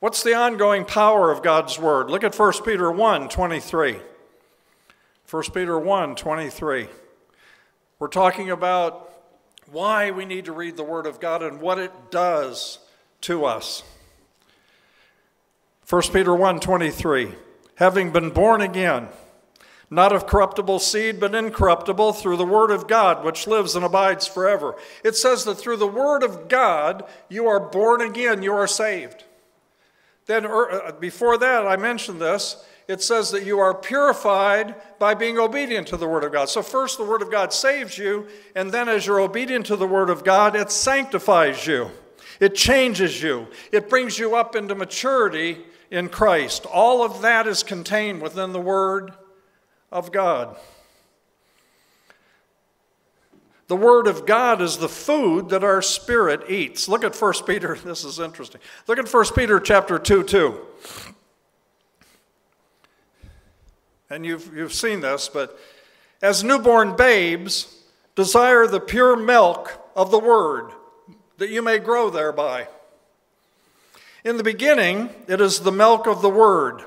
[0.00, 2.10] What's the ongoing power of God's Word?
[2.10, 4.00] Look at 1 Peter 1 23.
[5.30, 6.88] 1 Peter 1 23.
[7.98, 9.10] We're talking about
[9.70, 12.78] why we need to read the Word of God and what it does
[13.22, 13.82] to us.
[15.88, 17.32] 1 Peter 1 23.
[17.76, 19.08] Having been born again,
[19.92, 24.26] not of corruptible seed, but incorruptible, through the Word of God, which lives and abides
[24.26, 24.74] forever.
[25.04, 29.24] It says that through the Word of God, you are born again, you are saved.
[30.24, 35.12] Then, er, uh, before that, I mentioned this it says that you are purified by
[35.12, 36.48] being obedient to the Word of God.
[36.48, 39.86] So, first, the Word of God saves you, and then, as you're obedient to the
[39.86, 41.90] Word of God, it sanctifies you,
[42.40, 45.58] it changes you, it brings you up into maturity
[45.90, 46.64] in Christ.
[46.64, 49.12] All of that is contained within the Word
[49.92, 50.56] of God.
[53.68, 56.88] The Word of God is the food that our spirit eats.
[56.88, 58.60] Look at 1 Peter, this is interesting.
[58.88, 60.60] Look at 1 Peter chapter 2 2.
[64.10, 65.58] and you've, you've seen this, but
[66.20, 67.82] as newborn babes,
[68.14, 70.70] desire the pure milk of the word,
[71.38, 72.68] that you may grow thereby.
[74.22, 76.82] In the beginning, it is the milk of the word.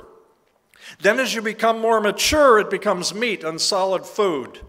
[1.00, 4.60] Then, as you become more mature, it becomes meat and solid food.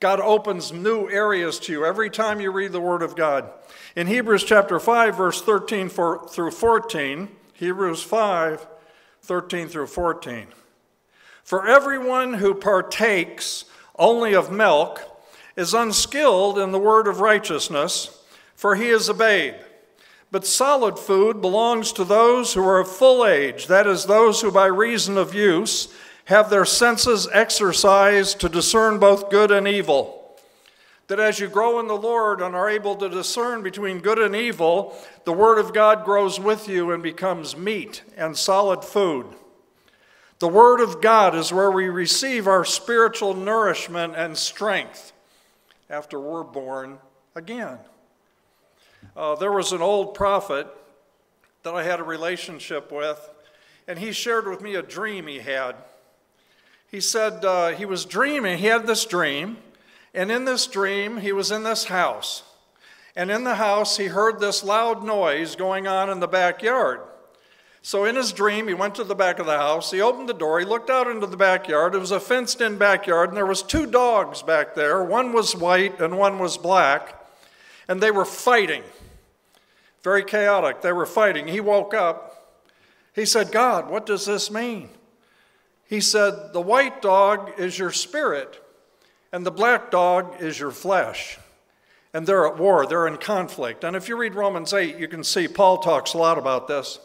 [0.00, 3.50] God opens new areas to you every time you read the Word of God.
[3.96, 8.66] In Hebrews chapter 5, verse 13 through 14, Hebrews 5,
[9.22, 10.46] 13 through 14.
[11.42, 13.64] For everyone who partakes
[13.98, 15.02] only of milk
[15.56, 18.22] is unskilled in the word of righteousness,
[18.54, 19.54] for he is a babe.
[20.30, 24.50] But solid food belongs to those who are of full age, that is, those who
[24.50, 25.88] by reason of use
[26.26, 30.36] have their senses exercised to discern both good and evil.
[31.06, 34.36] That as you grow in the Lord and are able to discern between good and
[34.36, 39.26] evil, the Word of God grows with you and becomes meat and solid food.
[40.38, 45.14] The Word of God is where we receive our spiritual nourishment and strength
[45.88, 46.98] after we're born
[47.34, 47.78] again.
[49.16, 50.66] Uh, there was an old prophet
[51.62, 53.30] that I had a relationship with,
[53.86, 55.74] and he shared with me a dream he had.
[56.90, 59.58] He said uh, he was dreaming, he had this dream,
[60.14, 62.42] and in this dream, he was in this house.
[63.14, 67.00] And in the house, he heard this loud noise going on in the backyard.
[67.82, 69.90] So in his dream, he went to the back of the house.
[69.90, 70.60] He opened the door.
[70.60, 71.94] He looked out into the backyard.
[71.94, 75.02] It was a fenced-in backyard, and there was two dogs back there.
[75.02, 77.14] One was white and one was black,
[77.88, 78.82] and they were fighting.
[80.02, 80.82] Very chaotic.
[80.82, 81.48] They were fighting.
[81.48, 82.60] He woke up.
[83.14, 84.90] He said, "God, what does this mean?"
[85.84, 88.62] He said, "The white dog is your spirit,
[89.32, 91.38] and the black dog is your flesh."
[92.14, 92.86] And they're at war.
[92.86, 93.84] They're in conflict.
[93.84, 97.00] And if you read Romans 8, you can see Paul talks a lot about this.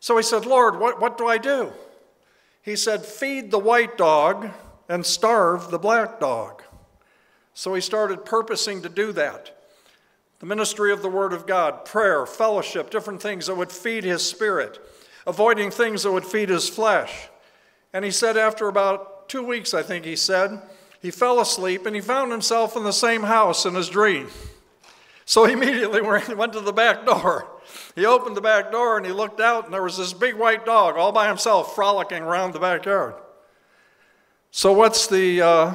[0.00, 1.72] So he said, Lord, what, what do I do?
[2.62, 4.50] He said, Feed the white dog
[4.88, 6.62] and starve the black dog.
[7.54, 9.55] So he started purposing to do that.
[10.38, 14.28] The ministry of the Word of God, prayer, fellowship, different things that would feed his
[14.28, 14.78] spirit,
[15.26, 17.28] avoiding things that would feed his flesh.
[17.92, 20.60] And he said, after about two weeks, I think he said,
[21.00, 24.28] he fell asleep and he found himself in the same house in his dream.
[25.24, 26.00] So he immediately
[26.34, 27.46] went to the back door
[27.94, 30.64] he opened the back door and he looked out, and there was this big white
[30.64, 33.14] dog all by himself frolicking around the backyard.
[34.50, 35.74] So, what's the, uh,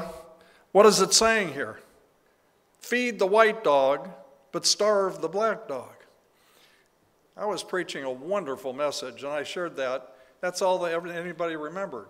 [0.72, 1.80] what is it saying here?
[2.80, 4.10] Feed the white dog,
[4.52, 5.94] but starve the black dog.
[7.38, 10.16] I was preaching a wonderful message, and I shared that.
[10.42, 12.08] That's all that anybody remembered.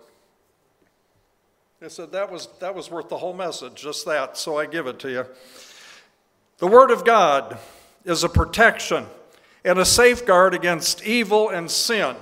[1.80, 4.86] They said that was, that was worth the whole message, just that, so I give
[4.86, 5.26] it to you.
[6.58, 7.58] The Word of God
[8.04, 9.06] is a protection
[9.64, 12.16] and a safeguard against evil and sin.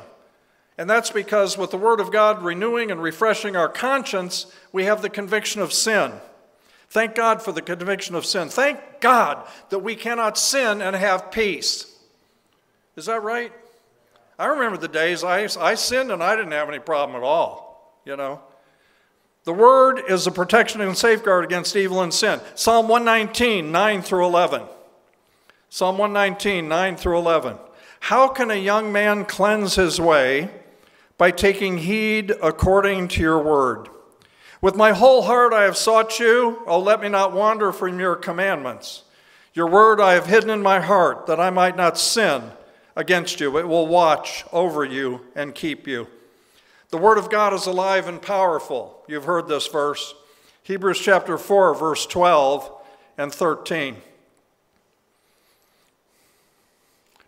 [0.78, 5.02] And that's because with the Word of God renewing and refreshing our conscience, we have
[5.02, 6.12] the conviction of sin.
[6.90, 8.48] Thank God for the conviction of sin.
[8.48, 11.86] Thank God that we cannot sin and have peace.
[12.96, 13.52] Is that right?
[14.38, 18.00] I remember the days I, I sinned and I didn't have any problem at all,
[18.04, 18.40] you know.
[19.44, 22.40] The Word is a protection and safeguard against evil and sin.
[22.56, 24.62] Psalm 119, 9 through 11.
[25.68, 27.56] Psalm 119, 9 through 11.
[28.00, 30.50] How can a young man cleanse his way?
[31.16, 33.88] By taking heed according to your word.
[34.60, 36.62] With my whole heart I have sought you.
[36.66, 39.04] Oh, let me not wander from your commandments.
[39.54, 42.42] Your word I have hidden in my heart that I might not sin
[42.94, 43.56] against you.
[43.58, 46.06] It will watch over you and keep you.
[46.90, 49.02] The word of God is alive and powerful.
[49.08, 50.14] You've heard this verse.
[50.64, 52.70] Hebrews chapter 4, verse 12
[53.16, 53.96] and 13.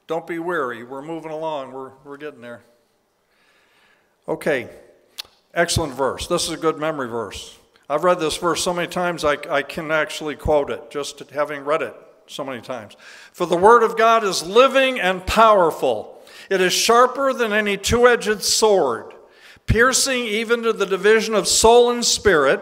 [0.07, 0.85] Don't be weary.
[0.85, 1.73] We're moving along.
[1.73, 2.63] We're, we're getting there.
[4.29, 4.69] Okay,
[5.55, 6.27] excellent verse.
[6.27, 7.59] This is a good memory verse.
[7.89, 11.65] I've read this verse so many times I, I can actually quote it, just having
[11.65, 11.95] read it
[12.27, 12.97] so many times.
[13.33, 16.23] For the word of God is living and powerful.
[16.49, 19.13] It is sharper than any two edged sword,
[19.67, 22.61] piercing even to the division of soul and spirit,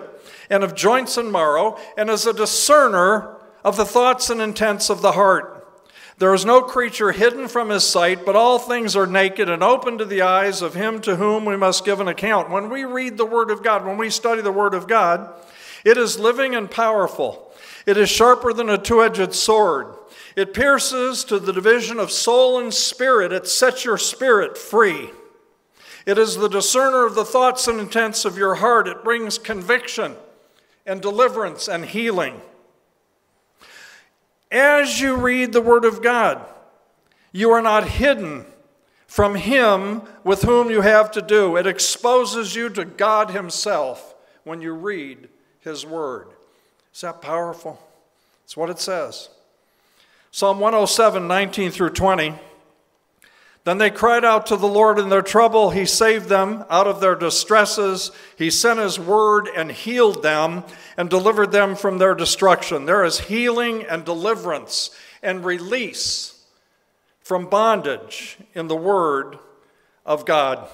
[0.49, 5.01] and of joints and marrow, and is a discerner of the thoughts and intents of
[5.01, 5.60] the heart.
[6.21, 9.97] There is no creature hidden from his sight, but all things are naked and open
[9.97, 12.51] to the eyes of him to whom we must give an account.
[12.51, 15.33] When we read the Word of God, when we study the Word of God,
[15.83, 17.51] it is living and powerful.
[17.87, 19.95] It is sharper than a two edged sword.
[20.37, 23.33] It pierces to the division of soul and spirit.
[23.33, 25.12] It sets your spirit free.
[26.05, 28.89] It is the discerner of the thoughts and intents of your heart.
[28.89, 30.16] It brings conviction
[30.85, 32.43] and deliverance and healing
[34.51, 36.44] as you read the Word of God.
[37.32, 38.44] You are not hidden
[39.07, 41.57] from Him with whom you have to do.
[41.57, 45.28] It exposes you to God Himself when you read
[45.61, 46.28] His Word.
[46.92, 47.80] Is that powerful?
[48.42, 49.28] That's what it says.
[50.32, 52.34] Psalm 107, 19 through 20.
[53.65, 55.71] Then they cried out to the Lord in their trouble.
[55.71, 58.11] He saved them out of their distresses.
[58.37, 60.65] He sent His word and healed them
[60.97, 62.87] and delivered them from their destruction.
[62.87, 64.91] There is healing and deliverance
[65.23, 66.43] and release
[67.21, 69.39] from bondage in the word
[70.07, 70.67] of God.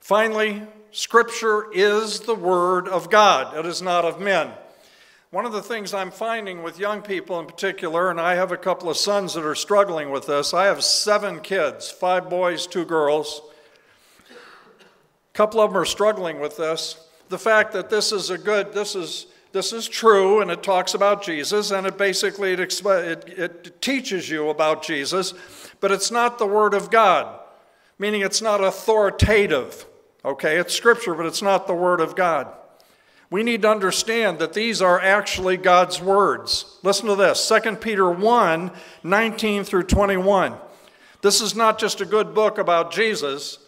[0.00, 4.50] Finally, Scripture is the word of God, it is not of men.
[5.32, 8.56] One of the things I'm finding with young people in particular, and I have a
[8.58, 12.84] couple of sons that are struggling with this, I have seven kids five boys, two
[12.84, 13.40] girls.
[14.28, 17.08] A couple of them are struggling with this.
[17.30, 20.92] The fact that this is a good, this is, this is true, and it talks
[20.92, 25.32] about Jesus, and it basically it, it, it teaches you about Jesus,
[25.80, 27.40] but it's not the Word of God,
[27.98, 29.86] meaning it's not authoritative.
[30.26, 32.52] Okay, it's Scripture, but it's not the Word of God
[33.32, 36.78] we need to understand that these are actually God's words.
[36.82, 38.70] Listen to this 2 Peter 1
[39.02, 40.54] 19 through 21.
[41.22, 43.58] This is not just a good book about Jesus,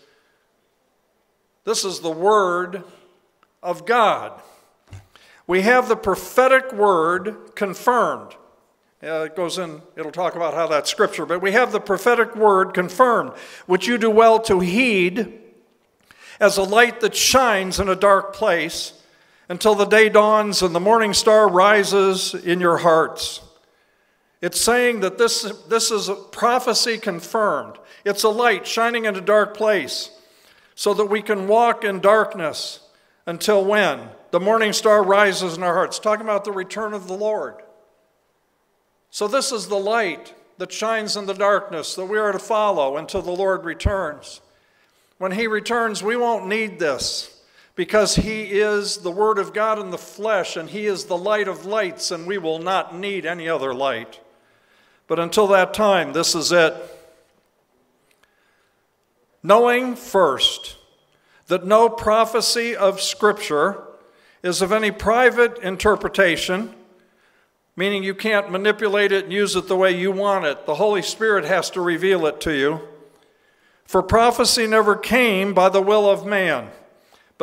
[1.65, 2.85] this is the Word
[3.63, 4.39] of God.
[5.47, 8.35] We have the prophetic word confirmed.
[9.03, 12.37] Uh, it goes in, it'll talk about how that's scripture, but we have the prophetic
[12.37, 13.33] word confirmed,
[13.67, 15.41] which you do well to heed
[16.39, 18.94] as a light that shines in a dark place
[19.49, 23.41] until the day dawns and the morning star rises in your hearts.
[24.41, 27.79] It's saying that this, this is a prophecy confirmed.
[28.05, 30.11] It's a light shining in a dark place
[30.75, 32.81] so that we can walk in darkness
[33.27, 34.09] until when?
[34.31, 35.99] The morning star rises in our hearts.
[35.99, 37.57] Talking about the return of the Lord.
[39.11, 42.97] So, this is the light that shines in the darkness that we are to follow
[42.97, 44.41] until the Lord returns.
[45.19, 47.34] When He returns, we won't need this
[47.77, 51.49] because he is the Word of God in the flesh, and he is the light
[51.49, 54.21] of lights, and we will not need any other light.
[55.09, 56.75] But until that time, this is it.
[59.43, 60.77] Knowing first
[61.49, 63.83] that no prophecy of Scripture
[64.43, 66.75] is of any private interpretation,
[67.77, 70.65] meaning you can't manipulate it and use it the way you want it.
[70.65, 72.81] The Holy Spirit has to reveal it to you.
[73.85, 76.71] For prophecy never came by the will of man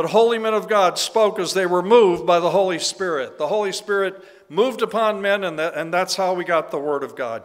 [0.02, 3.38] but holy men of God spoke as they were moved by the Holy Spirit.
[3.38, 7.04] The Holy Spirit moved upon men, and, that, and that's how we got the Word
[7.04, 7.44] of God.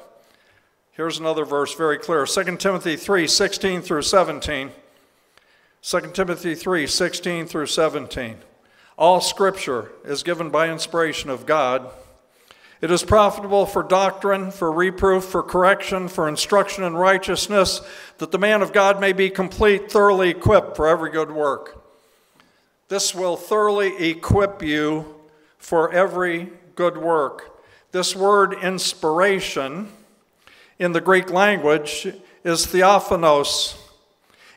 [0.92, 4.70] Here's another verse very clear 2 Timothy 3 16 through 17.
[5.82, 8.38] 2 Timothy 3 16 through 17.
[8.96, 11.90] All scripture is given by inspiration of God.
[12.80, 17.82] It is profitable for doctrine, for reproof, for correction, for instruction in righteousness,
[18.16, 21.82] that the man of God may be complete, thoroughly equipped for every good work.
[22.88, 25.16] This will thoroughly equip you
[25.58, 27.62] for every good work.
[27.90, 29.88] This word inspiration
[30.78, 32.06] in the Greek language
[32.44, 33.76] is theophanos,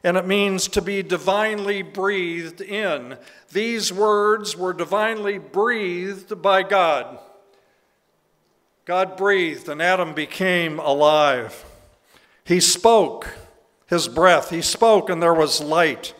[0.04, 3.18] and it means to be divinely breathed in.
[3.52, 7.20] These words were divinely breathed by God.
[8.86, 11.66] God breathed, and Adam became alive.
[12.44, 13.28] He spoke
[13.88, 16.14] his breath, he spoke, and there was light.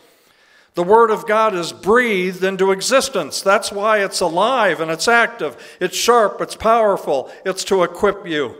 [0.74, 3.42] The Word of God is breathed into existence.
[3.42, 5.56] That's why it's alive and it's active.
[5.80, 8.54] It's sharp, it's powerful, it's to equip you.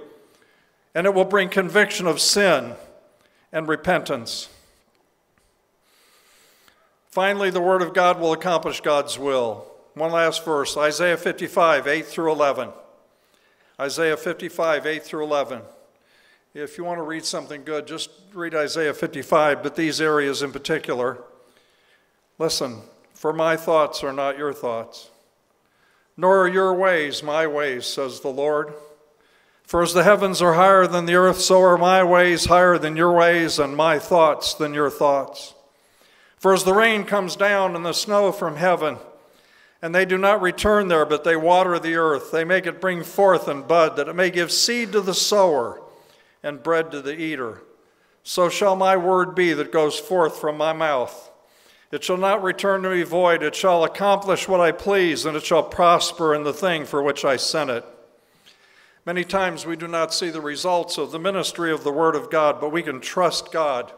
[0.94, 2.74] And it will bring conviction of sin
[3.52, 4.48] and repentance.
[7.10, 9.66] Finally, the Word of God will accomplish God's will.
[9.94, 12.70] One last verse Isaiah 55, 8 through 11.
[13.80, 15.62] Isaiah 55, 8 through 11.
[16.54, 20.50] If you want to read something good, just read Isaiah 55, but these areas in
[20.50, 21.22] particular.
[22.40, 22.80] Listen,
[23.12, 25.10] for my thoughts are not your thoughts,
[26.16, 28.72] nor are your ways my ways, says the Lord.
[29.62, 32.96] For as the heavens are higher than the earth, so are my ways higher than
[32.96, 35.52] your ways, and my thoughts than your thoughts.
[36.38, 38.96] For as the rain comes down and the snow from heaven,
[39.82, 43.04] and they do not return there, but they water the earth, they make it bring
[43.04, 45.82] forth and bud, that it may give seed to the sower
[46.42, 47.60] and bread to the eater.
[48.22, 51.29] So shall my word be that goes forth from my mouth.
[51.90, 55.44] It shall not return to me void, it shall accomplish what I please, and it
[55.44, 57.84] shall prosper in the thing for which I sent it.
[59.04, 62.30] Many times we do not see the results of the ministry of the Word of
[62.30, 63.92] God, but we can trust God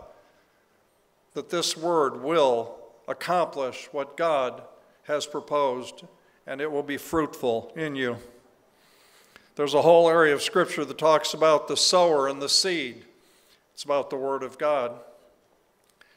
[1.34, 2.78] that this Word will
[3.08, 4.62] accomplish what God
[5.02, 6.04] has proposed,
[6.46, 8.16] and it will be fruitful in you.
[9.56, 13.04] There's a whole area of Scripture that talks about the sower and the seed.
[13.74, 14.92] It's about the Word of God.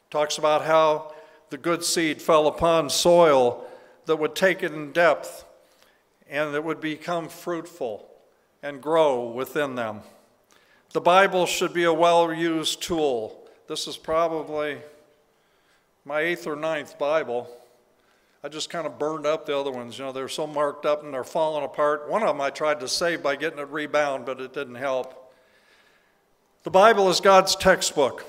[0.09, 1.11] Talks about how
[1.49, 3.65] the good seed fell upon soil
[4.05, 5.45] that would take it in depth
[6.29, 8.07] and that would become fruitful
[8.63, 10.01] and grow within them.
[10.93, 13.47] The Bible should be a well used tool.
[13.67, 14.77] This is probably
[16.03, 17.49] my eighth or ninth Bible.
[18.43, 19.97] I just kind of burned up the other ones.
[19.97, 22.07] You know, they're so marked up and they're falling apart.
[22.09, 25.33] One of them I tried to save by getting it rebound, but it didn't help.
[26.63, 28.23] The Bible is God's textbook.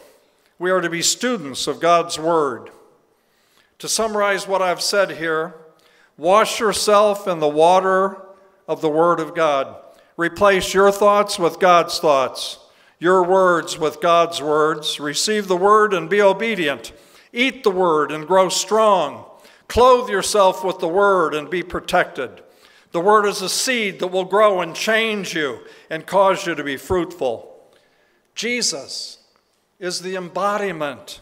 [0.58, 2.70] We are to be students of God's Word.
[3.81, 5.55] To summarize what I've said here,
[6.16, 8.22] wash yourself in the water
[8.66, 9.77] of the Word of God.
[10.16, 12.59] Replace your thoughts with God's thoughts,
[12.99, 14.99] your words with God's words.
[14.99, 16.93] Receive the Word and be obedient.
[17.33, 19.27] Eat the Word and grow strong.
[19.68, 22.43] Clothe yourself with the Word and be protected.
[22.93, 25.61] The Word is a seed that will grow and change you
[25.91, 27.53] and cause you to be fruitful.
[28.35, 29.18] Jesus
[29.79, 31.20] is the embodiment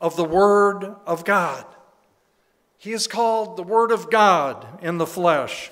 [0.00, 1.64] of the Word of God.
[2.84, 5.70] He is called the Word of God in the flesh.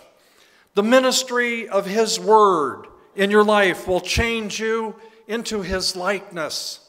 [0.72, 4.96] The ministry of His Word in your life will change you
[5.28, 6.80] into His likeness.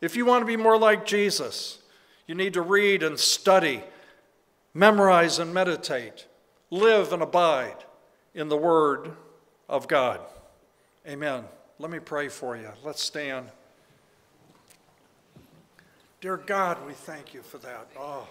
[0.00, 1.80] If you want to be more like Jesus,
[2.28, 3.82] you need to read and study
[4.74, 6.28] memorize and meditate,
[6.70, 7.84] live and abide
[8.34, 9.10] in the Word
[9.68, 10.20] of God.
[11.04, 11.42] Amen.
[11.80, 12.68] Let me pray for you.
[12.84, 13.48] Let's stand.
[16.20, 17.88] Dear God, we thank you for that.
[17.98, 18.28] Oh.